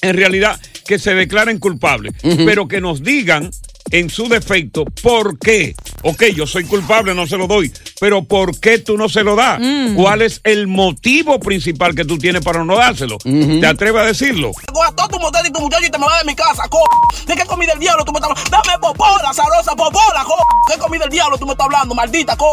en 0.03 0.16
realidad, 0.16 0.59
que 0.87 0.99
se 0.99 1.14
declaren 1.14 1.59
culpables, 1.59 2.14
pero 2.47 2.66
que 2.68 2.81
nos 2.81 3.03
digan 3.03 3.51
en 3.90 4.11
su 4.11 4.29
defecto 4.29 4.85
por 5.03 5.38
qué. 5.38 5.74
Ok, 6.03 6.24
yo 6.35 6.46
soy 6.46 6.64
culpable, 6.64 7.14
no 7.14 7.27
se 7.27 7.37
lo 7.37 7.46
doy, 7.46 7.72
pero 8.01 8.22
¿por 8.24 8.59
qué 8.61 8.79
tú 8.79 8.96
no 8.96 9.09
se 9.09 9.22
lo 9.24 9.35
das? 9.37 9.61
¿Cuál 9.96 10.22
es 10.22 10.40
el 10.44 10.66
motivo 10.66 11.38
principal 11.40 11.94
que 11.94 12.05
tú 12.05 12.18
tienes 12.18 12.42
para 12.44 12.64
no 12.64 12.77
dárselo? 12.77 13.18
¿Te 13.18 13.66
atreves 13.66 14.03
a 14.03 14.07
decirlo? 14.07 14.53
Todo 14.96 15.09
tu 15.09 15.18
motel 15.18 15.46
y 15.46 15.53
tu 15.53 15.61
muchacho 15.61 15.87
y 15.87 15.90
te 15.90 15.98
me 15.98 16.07
vas 16.07 16.20
de 16.20 16.27
mi 16.27 16.35
casa, 16.35 16.62
co. 16.68 16.79
¿De 17.27 17.35
qué 17.35 17.44
comida 17.44 17.72
el 17.72 17.79
diablo 17.81 18.05
tú 18.05 18.12
me 18.12 18.18
estás 18.18 18.31
hablando? 18.31 18.51
Dame 18.51 18.79
popola, 18.81 19.33
zarosa, 19.35 19.74
popola, 19.74 20.24
co. 20.24 20.35
¿Qué 20.72 20.79
comida 20.79 21.05
el 21.05 21.11
diablo 21.11 21.37
tú 21.38 21.46
me 21.46 21.53
estás 21.53 21.64
hablando, 21.66 21.94
maldita, 21.94 22.37
co? 22.37 22.53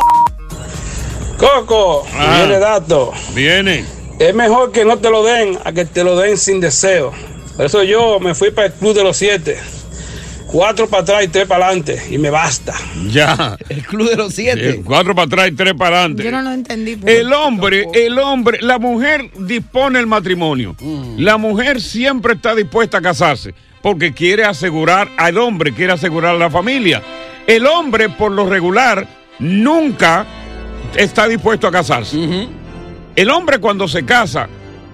Coco, 1.38 2.06
Ah. 2.14 2.38
viene 2.40 2.60
dato. 2.60 3.12
Viene. 3.34 3.86
Es 4.20 4.34
mejor 4.34 4.72
que 4.72 4.86
no 4.86 4.98
te 4.98 5.10
lo 5.10 5.24
den 5.24 5.60
a 5.66 5.74
que 5.74 5.86
te 5.86 6.04
lo 6.04 6.16
den 6.18 6.38
sin 6.38 6.62
deseo. 6.62 7.12
Por 7.58 7.66
eso 7.66 7.84
yo 7.84 8.20
me 8.20 8.34
fui 8.34 8.52
para 8.52 8.68
el 8.68 8.74
club 8.74 8.94
de 8.96 9.04
los 9.04 9.18
siete. 9.18 9.58
Cuatro 10.48 10.88
para 10.88 11.04
atrás 11.04 11.24
y 11.26 11.28
tres 11.28 11.46
para 11.48 11.68
adelante. 11.68 12.02
Y 12.10 12.18
me 12.18 12.30
basta. 12.30 12.74
Ya. 13.10 13.58
El 13.70 13.84
club 13.86 14.10
de 14.10 14.16
los 14.16 14.34
siete. 14.34 14.70
Eh, 14.70 14.82
cuatro 14.86 15.14
para 15.16 15.26
atrás 15.26 15.48
y 15.50 15.52
tres 15.56 15.74
para 15.74 16.00
adelante. 16.00 16.24
Yo 16.24 16.32
no 16.32 16.42
lo 16.42 16.52
entendí. 16.52 16.96
pero- 16.96 17.20
El 17.22 17.34
hombre, 17.34 17.88
el 17.94 18.20
hombre, 18.20 18.60
la 18.62 18.80
mujer 18.80 19.30
dispone 19.40 20.00
el 20.00 20.08
matrimonio. 20.08 20.76
La 21.18 21.38
mujer 21.38 21.82
siempre 21.82 22.34
está 22.36 22.56
dispuesta 22.56 23.00
a 23.00 23.02
casarse 23.02 23.54
porque 23.82 24.14
quiere 24.14 24.44
asegurar 24.46 25.10
al 25.18 25.38
hombre, 25.38 25.74
quiere 25.74 25.94
asegurar 25.94 26.36
a 26.36 26.40
la 26.40 26.50
familia. 26.50 27.02
El 27.48 27.66
hombre, 27.68 28.10
por 28.10 28.32
lo 28.32 28.50
regular, 28.50 29.08
nunca 29.40 30.26
está 30.96 31.28
dispuesto 31.28 31.68
a 31.68 31.72
casarse. 31.72 32.48
El 33.16 33.30
hombre 33.30 33.60
cuando 33.60 33.88
se 33.88 34.04
casa 34.06 34.48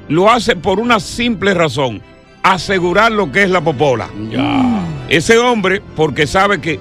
lo 0.10 0.30
hace 0.30 0.56
por 0.56 0.80
una 0.80 1.00
simple 1.00 1.54
razón, 1.54 2.02
asegurar 2.44 3.12
lo 3.12 3.32
que 3.32 3.44
es 3.44 3.50
la 3.50 3.62
popola. 3.62 4.08
Ese 5.10 5.38
hombre, 5.38 5.82
porque 5.96 6.26
sabe 6.28 6.60
que 6.62 6.80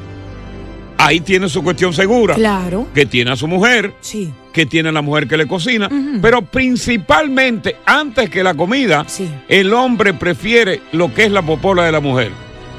ahí 0.99 1.21
tiene 1.21 1.49
su 1.49 1.63
cuestión 1.63 1.93
segura, 1.93 2.35
Claro. 2.35 2.87
que 2.95 3.07
tiene 3.07 3.33
a 3.33 3.37
su 3.37 3.49
mujer, 3.49 3.95
Sí. 4.01 4.33
que 4.53 4.67
tiene 4.67 4.93
la 4.93 5.03
mujer 5.03 5.27
que 5.27 5.37
le 5.37 5.47
cocina, 5.47 5.89
pero 6.21 6.43
principalmente 6.43 7.77
antes 7.87 8.29
que 8.31 8.43
la 8.43 8.55
comida, 8.55 9.05
Sí. 9.07 9.29
el 9.49 9.73
hombre 9.73 10.13
prefiere 10.15 10.83
lo 10.93 11.13
que 11.13 11.25
es 11.25 11.33
la 11.33 11.43
popola 11.43 11.85
de 11.85 11.93
la 11.93 12.01
mujer. 12.01 12.31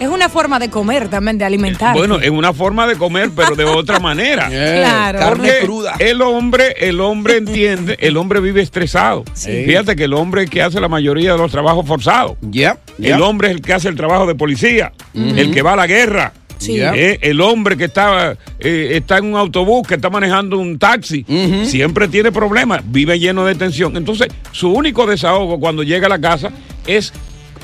Es 0.01 0.07
una 0.07 0.29
forma 0.29 0.57
de 0.57 0.71
comer 0.71 1.09
también, 1.09 1.37
de 1.37 1.45
alimentar. 1.45 1.95
Bueno, 1.95 2.19
es 2.19 2.31
una 2.31 2.53
forma 2.53 2.87
de 2.87 2.95
comer, 2.95 3.29
pero 3.35 3.55
de 3.55 3.65
otra 3.65 3.99
manera. 3.99 4.49
Claro. 4.81 5.19
Carne 5.19 5.47
Porque 5.47 5.65
cruda. 5.65 5.95
el 5.99 6.21
hombre, 6.21 6.73
el 6.79 6.99
hombre 7.01 7.37
entiende, 7.37 7.97
el 7.99 8.17
hombre 8.17 8.39
vive 8.39 8.61
estresado. 8.61 9.23
Sí. 9.33 9.63
Fíjate 9.65 9.95
que 9.95 10.05
el 10.05 10.13
hombre 10.13 10.41
es 10.41 10.45
el 10.47 10.49
que 10.51 10.63
hace 10.63 10.81
la 10.81 10.87
mayoría 10.87 11.33
de 11.33 11.37
los 11.37 11.51
trabajos 11.51 11.85
forzados. 11.85 12.35
Ya. 12.41 12.79
ya. 12.97 13.15
El 13.15 13.21
hombre 13.21 13.49
es 13.49 13.55
el 13.55 13.61
que 13.61 13.73
hace 13.73 13.89
el 13.89 13.95
trabajo 13.95 14.25
de 14.25 14.33
policía, 14.33 14.91
el 15.13 15.53
que 15.53 15.61
va 15.61 15.73
a 15.73 15.75
la 15.75 15.85
guerra. 15.85 16.33
Sí. 16.57 16.79
Eh, 16.79 17.19
el 17.21 17.41
hombre 17.41 17.77
que 17.77 17.85
está, 17.85 18.35
eh, 18.59 18.89
está 18.93 19.19
en 19.19 19.25
un 19.25 19.35
autobús, 19.35 19.87
que 19.87 19.95
está 19.95 20.09
manejando 20.09 20.57
un 20.57 20.79
taxi, 20.79 21.23
siempre 21.65 22.07
tiene 22.07 22.31
problemas, 22.31 22.81
vive 22.85 23.19
lleno 23.19 23.45
de 23.45 23.53
tensión. 23.53 23.95
Entonces, 23.97 24.29
su 24.51 24.71
único 24.71 25.05
desahogo 25.05 25.59
cuando 25.59 25.83
llega 25.83 26.07
a 26.07 26.09
la 26.09 26.19
casa 26.19 26.49
es 26.87 27.13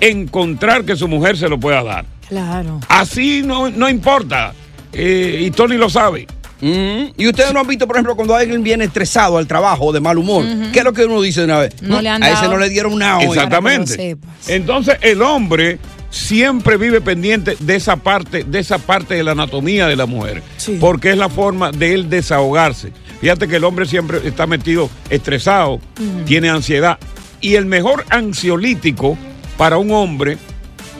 encontrar 0.01 0.85
que 0.85 0.95
su 0.95 1.07
mujer 1.07 1.35
se 1.35 1.49
lo 1.49 1.59
pueda 1.59 1.83
dar. 1.83 2.16
Claro. 2.29 2.79
Así 2.89 3.41
no, 3.43 3.69
no 3.69 3.89
importa. 3.89 4.53
Eh, 4.93 5.39
y 5.43 5.51
Tony 5.51 5.77
lo 5.77 5.89
sabe. 5.89 6.27
Mm, 6.59 7.11
Y 7.17 7.27
ustedes 7.27 7.53
no 7.53 7.59
han 7.59 7.67
visto, 7.67 7.85
por 7.85 7.97
ejemplo, 7.97 8.15
cuando 8.15 8.35
alguien 8.35 8.63
viene 8.63 8.85
estresado 8.85 9.37
al 9.37 9.45
trabajo 9.47 9.85
o 9.85 9.93
de 9.93 9.99
mal 9.99 10.17
humor, 10.17 10.43
¿qué 10.73 10.79
es 10.79 10.85
lo 10.85 10.91
que 10.93 11.05
uno 11.05 11.21
dice 11.21 11.41
de 11.41 11.45
una 11.45 11.59
vez? 11.59 11.81
No 11.81 12.01
le 12.01 12.09
han 12.09 12.23
a 12.23 12.29
ese 12.29 12.47
no 12.47 12.57
le 12.57 12.69
dieron 12.69 12.97
nada 12.97 13.19
hoy. 13.19 13.25
Exactamente. 13.27 14.17
Entonces, 14.47 14.97
el 15.01 15.21
hombre 15.21 15.77
siempre 16.09 16.77
vive 16.77 16.99
pendiente 17.01 17.55
de 17.59 17.75
esa 17.75 17.97
parte, 17.97 18.43
de 18.43 18.59
esa 18.59 18.79
parte 18.79 19.13
de 19.15 19.23
la 19.23 19.31
anatomía 19.33 19.85
de 19.87 19.95
la 19.95 20.07
mujer. 20.07 20.41
Sí. 20.57 20.77
Porque 20.79 21.11
es 21.11 21.17
la 21.17 21.29
forma 21.29 21.71
de 21.71 21.93
él 21.93 22.09
desahogarse. 22.09 22.91
Fíjate 23.21 23.47
que 23.47 23.57
el 23.57 23.63
hombre 23.63 23.85
siempre 23.85 24.19
está 24.23 24.47
metido 24.47 24.89
estresado, 25.09 25.79
tiene 26.25 26.49
ansiedad. 26.49 26.97
Y 27.39 27.53
el 27.55 27.65
mejor 27.67 28.03
ansiolítico 28.09 29.15
para 29.57 29.77
un 29.77 29.91
hombre 29.91 30.37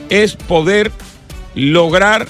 es 0.08 0.36
poder 0.36 0.92
lograr 1.58 2.26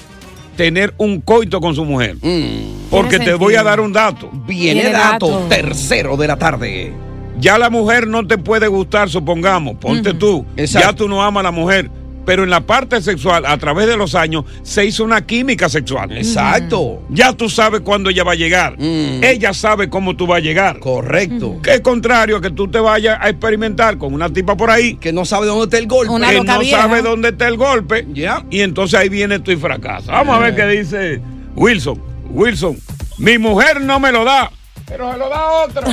tener 0.57 0.93
un 0.99 1.21
coito 1.21 1.61
con 1.61 1.75
su 1.75 1.85
mujer. 1.85 2.17
Mm. 2.21 2.89
Porque 2.91 3.19
te 3.19 3.35
voy 3.35 3.55
a 3.55 3.63
dar 3.63 3.81
un 3.81 3.93
dato. 3.93 4.31
Viene 4.47 4.91
dato, 4.91 5.29
dato. 5.29 5.47
tercero 5.49 6.17
de 6.17 6.27
la 6.27 6.37
tarde. 6.37 6.93
Ya 7.39 7.57
la 7.59 7.71
mujer 7.71 8.09
no 8.09 8.27
te 8.27 8.39
puede 8.39 8.67
gustar, 8.67 9.09
supongamos, 9.09 9.77
ponte 9.77 10.13
tú. 10.15 10.45
Exacto. 10.57 10.89
Ya 10.89 10.97
tú 10.97 11.09
no 11.09 11.23
amas 11.23 11.43
a 11.43 11.45
la 11.45 11.51
mujer. 11.53 11.89
Pero 12.29 12.45
en 12.45 12.51
la 12.51 12.61
parte 12.61 13.01
sexual, 13.01 13.47
a 13.47 13.57
través 13.57 13.87
de 13.87 13.97
los 13.97 14.15
años, 14.15 14.45
se 14.63 14.85
hizo 14.85 15.03
una 15.03 15.25
química 15.25 15.71
sexual. 15.71 16.15
Exacto. 16.15 17.01
Ya 17.09 17.33
tú 17.33 17.49
sabes 17.49 17.81
cuándo 17.81 18.11
ella 18.11 18.23
va 18.23 18.33
a 18.33 18.35
llegar. 18.35 18.75
Mm. 18.79 19.25
Ella 19.25 19.55
sabe 19.55 19.89
cómo 19.89 20.15
tú 20.15 20.27
vas 20.27 20.37
a 20.37 20.41
llegar. 20.41 20.79
Correcto. 20.79 21.59
Que 21.63 21.77
es 21.77 21.81
contrario 21.81 22.37
a 22.37 22.43
que 22.43 22.51
tú 22.51 22.69
te 22.69 22.81
vayas 22.81 23.17
a 23.19 23.31
experimentar 23.31 23.97
con 23.97 24.13
una 24.13 24.31
tipa 24.31 24.59
por 24.59 24.71
ahí 24.71 24.97
Que 24.97 25.11
no 25.11 25.25
sabe 25.25 25.47
dónde 25.47 25.65
está 25.65 25.79
el 25.79 25.87
golpe. 25.87 26.13
Una 26.13 26.29
que 26.29 26.35
loca 26.37 26.53
no 26.53 26.61
vieja. 26.61 26.83
sabe 26.83 27.01
dónde 27.01 27.31
está 27.31 27.49
el 27.49 27.57
golpe. 27.57 28.07
Ya. 28.13 28.45
Y 28.51 28.61
entonces 28.61 29.01
ahí 29.01 29.09
viene 29.09 29.39
tú 29.39 29.51
y 29.51 29.57
fracasas. 29.57 30.09
Vamos 30.09 30.37
a 30.37 30.39
ver 30.39 30.55
qué 30.55 30.67
dice 30.67 31.23
Wilson. 31.57 31.99
Wilson, 32.29 32.77
mi 33.17 33.39
mujer 33.39 33.81
no 33.81 34.01
me 34.01 34.13
lo 34.13 34.25
da, 34.25 34.51
pero 34.89 35.13
se 35.13 35.19
lo 35.19 35.29
da 35.29 35.65
otro. 35.65 35.83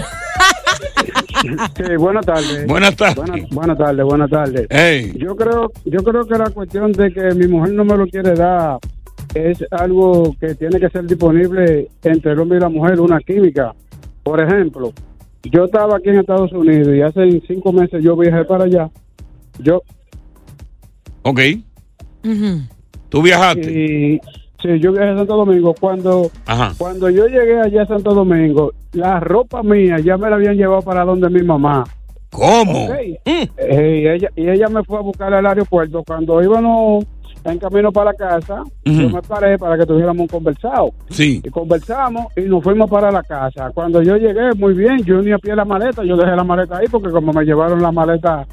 Sí, 1.76 1.96
buenas 1.98 2.26
tardes. 2.26 2.66
Buenas 2.66 2.96
tardes. 2.96 3.16
Buenas, 3.18 3.50
buenas 3.52 3.78
tardes, 3.78 4.06
buenas 4.06 4.30
tardes. 4.30 4.68
Ey. 4.70 5.14
Yo 5.18 5.36
creo, 5.36 5.72
yo 5.86 6.00
creo 6.04 6.26
que 6.26 6.38
la 6.38 6.50
cuestión 6.50 6.92
de 6.92 7.12
que 7.14 7.34
mi 7.36 7.48
mujer 7.48 7.74
no 7.74 7.86
me 7.86 7.96
lo 7.96 8.08
quiere 8.08 8.34
dar 8.34 8.80
es 9.34 9.64
algo 9.72 10.36
que 10.40 10.56
tiene 10.56 10.80
que 10.80 10.90
ser 10.90 11.06
disponible 11.06 11.90
entre 12.04 12.32
el 12.32 12.40
hombre 12.40 12.58
y 12.58 12.62
la 12.62 12.70
mujer, 12.70 13.00
una 13.00 13.20
química. 13.20 13.74
Por 14.24 14.42
ejemplo, 14.42 14.92
yo 15.44 15.66
estaba 15.66 15.98
aquí 15.98 16.10
en 16.10 16.20
Estados 16.20 16.52
Unidos 16.52 16.90
y 16.96 17.02
hace 17.02 17.42
cinco 17.48 17.72
meses 17.72 18.04
yo 18.04 18.16
viajé 18.18 18.44
para 18.46 18.64
allá. 18.64 18.90
Yo, 19.60 19.82
Ok, 21.22 21.40
Ujú. 22.24 22.62
tú 23.10 23.22
viajaste. 23.22 23.72
y 23.72 24.22
sí, 24.62 24.80
yo 24.80 24.92
viajé 24.92 25.10
a 25.10 25.18
Santo 25.18 25.38
Domingo. 25.38 25.74
Cuando, 25.80 26.30
Ajá. 26.46 26.74
cuando 26.78 27.10
yo 27.10 27.28
llegué 27.28 27.60
allá 27.60 27.84
a 27.84 27.88
Santo 27.88 28.14
Domingo, 28.14 28.74
la 28.94 29.20
ropa 29.20 29.64
mía 29.64 29.98
ya 30.00 30.18
me 30.18 30.30
la 30.30 30.36
habían 30.36 30.56
llevado 30.56 30.82
para 30.82 31.04
donde 31.04 31.30
mi 31.30 31.42
mamá. 31.44 31.84
¿Cómo? 32.32 32.86
Ok. 32.86 32.92
Eh, 33.26 33.50
y, 33.66 34.08
ella, 34.08 34.30
y 34.36 34.50
ella 34.50 34.68
me 34.68 34.84
fue 34.84 34.98
a 34.98 35.02
buscar 35.02 35.34
al 35.34 35.46
aeropuerto. 35.46 36.04
Cuando 36.06 36.44
íbamos 36.44 37.06
en 37.46 37.60
camino 37.60 37.92
para 37.92 38.12
la 38.12 38.18
casa, 38.18 38.64
yo 38.84 39.10
me 39.10 39.22
paré 39.22 39.58
para 39.58 39.78
que 39.78 39.86
tuviéramos 39.86 40.22
un 40.22 40.28
conversado. 40.28 40.90
Sí. 41.10 41.42
Y 41.44 41.50
conversamos 41.50 42.26
y 42.36 42.42
nos 42.42 42.64
fuimos 42.64 42.90
para 42.90 43.12
la 43.12 43.24
casa. 43.24 43.72
Cuando 43.74 44.02
yo 44.02 44.18
llegué, 44.18 44.54
muy 44.58 44.74
bien, 44.74 44.98
yo 45.04 45.22
ni 45.22 45.32
a 45.32 45.38
pie 45.38 45.56
la 45.56 45.64
maleta, 45.64 46.04
yo 46.04 46.18
dejé 46.18 46.36
la 46.36 46.44
maleta 46.44 46.78
ahí 46.78 46.88
porque 46.90 47.12
como 47.12 47.32
me 47.32 47.46
llevaron 47.46 47.82
la 47.82 47.92
maleta, 47.92 48.46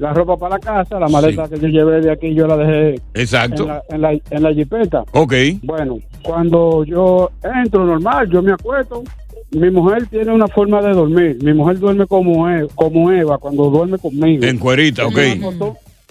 la 0.00 0.12
ropa 0.14 0.36
para 0.36 0.56
la 0.56 0.58
casa, 0.60 0.98
la 0.98 1.08
maleta 1.08 1.46
que 1.48 1.60
yo 1.60 1.68
llevé 1.68 2.00
de 2.00 2.10
aquí 2.10 2.34
yo 2.34 2.46
la 2.46 2.56
dejé 2.56 3.00
Exacto. 3.14 3.62
en 3.62 3.68
la, 3.68 3.82
en 3.90 4.00
la, 4.00 4.12
en 4.30 4.42
la 4.42 4.52
jipeta. 4.52 5.04
Ok. 5.12 5.34
Bueno, 5.62 5.98
cuando 6.22 6.84
yo 6.84 7.30
entro 7.62 7.84
normal, 7.84 8.28
yo 8.30 8.42
me 8.42 8.52
acuesto. 8.52 9.04
Mi 9.52 9.68
mujer 9.70 10.06
tiene 10.06 10.32
una 10.32 10.48
forma 10.48 10.80
de 10.80 10.92
dormir. 10.94 11.38
Mi 11.42 11.52
mujer 11.52 11.78
duerme 11.78 12.06
como, 12.06 12.48
E- 12.48 12.66
como 12.74 13.10
Eva 13.12 13.36
cuando 13.38 13.68
duerme 13.68 13.98
conmigo. 13.98 14.44
En 14.44 14.58
cuerita, 14.58 15.06
ok. 15.06 15.18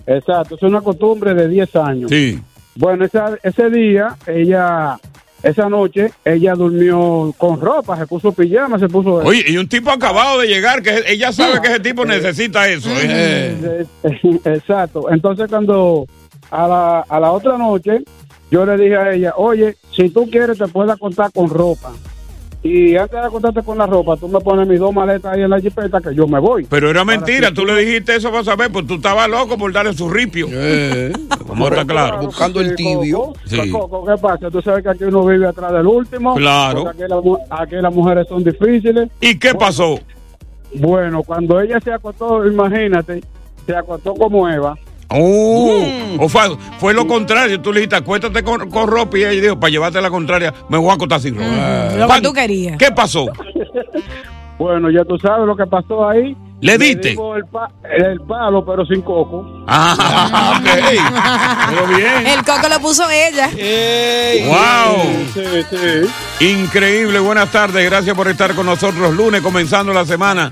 Exacto, 0.05 0.55
es 0.55 0.61
una 0.63 0.81
costumbre 0.81 1.33
de 1.33 1.47
10 1.47 1.75
años. 1.77 2.09
Sí. 2.09 2.39
Bueno, 2.75 3.05
esa- 3.05 3.37
ese 3.43 3.69
día, 3.69 4.15
ella, 4.27 4.97
esa 5.43 5.69
noche, 5.69 6.11
ella 6.25 6.53
durmió 6.53 7.33
con 7.37 7.59
ropa, 7.59 7.97
se 7.97 8.05
puso 8.07 8.31
pijama, 8.31 8.77
se 8.77 8.87
puso... 8.87 9.15
Oye, 9.15 9.45
y 9.47 9.57
un 9.57 9.67
tipo 9.67 9.89
acabado 9.89 10.39
de 10.39 10.47
llegar, 10.47 10.81
que 10.81 11.03
ella 11.07 11.31
sabe 11.31 11.61
que 11.61 11.67
ese 11.69 11.79
tipo 11.79 12.05
necesita 12.05 12.67
eso. 12.67 12.89
¿eh? 12.91 13.85
Eh, 14.03 14.39
Exacto. 14.45 15.09
Entonces 15.09 15.47
cuando 15.49 16.05
a 16.51 16.67
la, 16.67 16.99
a 17.01 17.19
la 17.19 17.31
otra 17.31 17.57
noche 17.57 18.03
yo 18.51 18.65
le 18.65 18.77
dije 18.77 18.97
a 18.97 19.13
ella, 19.13 19.33
oye, 19.37 19.75
si 19.95 20.09
tú 20.09 20.29
quieres 20.29 20.57
te 20.57 20.67
puedes 20.67 20.91
acostar 20.91 21.31
con 21.31 21.49
ropa. 21.49 21.91
Y 22.61 22.97
antes 22.97 23.19
de 23.21 23.25
acostarte 23.25 23.63
con 23.63 23.77
la 23.77 23.87
ropa, 23.87 24.17
tú 24.17 24.27
me 24.27 24.39
pones 24.41 24.67
mis 24.67 24.79
dos 24.79 24.93
maletas 24.93 25.33
ahí 25.33 25.43
en 25.43 25.49
la 25.49 25.61
jipeta 25.61 26.01
que 26.01 26.13
yo 26.13 26.27
me 26.27 26.39
voy. 26.39 26.65
Pero 26.69 26.89
era 26.89 27.05
mentira, 27.05 27.53
tú 27.53 27.65
le 27.65 27.73
dijiste 27.75 28.17
eso 28.17 28.31
para 28.31 28.43
saber, 28.43 28.69
pues 28.69 28.85
tú 28.85 28.95
estabas 28.95 29.29
loco 29.29 29.57
por 29.57 29.71
darle 29.71 29.93
su 29.93 30.09
ripio. 30.09 30.47
Vamos 31.47 31.67
a 31.67 31.69
estar 31.69 31.87
claro. 31.87 32.19
Buscando 32.21 32.59
el 32.59 32.75
tibio. 32.75 33.33
Sí. 33.45 33.71
Coco, 33.71 34.05
¿qué 34.05 34.21
pasa? 34.21 34.51
Tú 34.51 34.61
sabes 34.61 34.83
que 34.83 34.89
aquí 34.89 35.05
uno 35.05 35.25
vive 35.25 35.47
atrás 35.47 35.71
del 35.71 35.87
último. 35.87 36.35
Claro. 36.35 36.83
la 36.83 37.61
aquí 37.61 37.75
las 37.75 37.93
mujeres 37.93 38.27
son 38.27 38.43
difíciles. 38.43 39.09
¿Y 39.21 39.39
qué 39.39 39.53
pasó? 39.55 39.97
Bueno, 40.73 41.23
cuando 41.23 41.61
ella 41.61 41.79
se 41.79 41.93
acostó, 41.93 42.45
imagínate, 42.45 43.23
se 43.65 43.75
acostó 43.75 44.13
como 44.15 44.49
Eva. 44.49 44.77
Oh, 45.11 45.79
Mm. 46.15 46.19
o 46.21 46.29
fue, 46.29 46.41
fue 46.79 46.93
lo 46.93 47.07
contrario. 47.07 47.59
Tú 47.61 47.71
le 47.73 47.79
dijiste, 47.79 47.95
acuéstate 47.95 48.43
con, 48.43 48.69
con 48.69 48.87
ropa 48.87 49.17
y 49.17 49.23
ella 49.23 49.41
dijo, 49.41 49.59
para 49.59 49.71
llevarte 49.71 50.01
la 50.01 50.09
contraria, 50.09 50.53
me 50.69 50.77
voy 50.77 50.89
a 50.91 50.93
acostar 50.93 51.19
sin 51.19 51.35
ropa. 51.35 51.95
Lo 51.97 52.07
que 52.07 52.21
tú 52.21 52.33
querías. 52.33 52.77
¿Qué 52.77 52.91
pasó? 52.91 53.25
Bueno, 54.57 54.91
ya 54.91 55.05
tú 55.05 55.17
sabes 55.17 55.47
lo 55.47 55.55
que 55.55 55.65
pasó 55.67 56.09
ahí. 56.09 56.35
¿Le 56.59 56.77
diste? 56.77 57.11
El, 57.11 57.45
pa- 57.49 57.71
el 57.97 58.19
palo, 58.19 58.65
pero 58.65 58.85
sin 58.85 59.01
coco. 59.03 59.45
Ah, 59.69 60.59
ok. 60.59 60.67
Pero 61.69 61.87
bien. 61.97 62.27
El 62.27 62.43
coco 62.43 62.67
lo 62.67 62.77
puso 62.81 63.03
ella. 63.09 63.49
¡Wow! 64.45 65.01
Sí, 65.33 65.41
sí. 65.69 66.45
Increíble, 66.45 67.19
buenas 67.19 67.49
tardes, 67.53 67.85
gracias 67.89 68.13
por 68.13 68.27
estar 68.27 68.53
con 68.53 68.65
nosotros 68.65 69.15
lunes 69.15 69.39
comenzando 69.41 69.93
la 69.93 70.03
semana. 70.05 70.51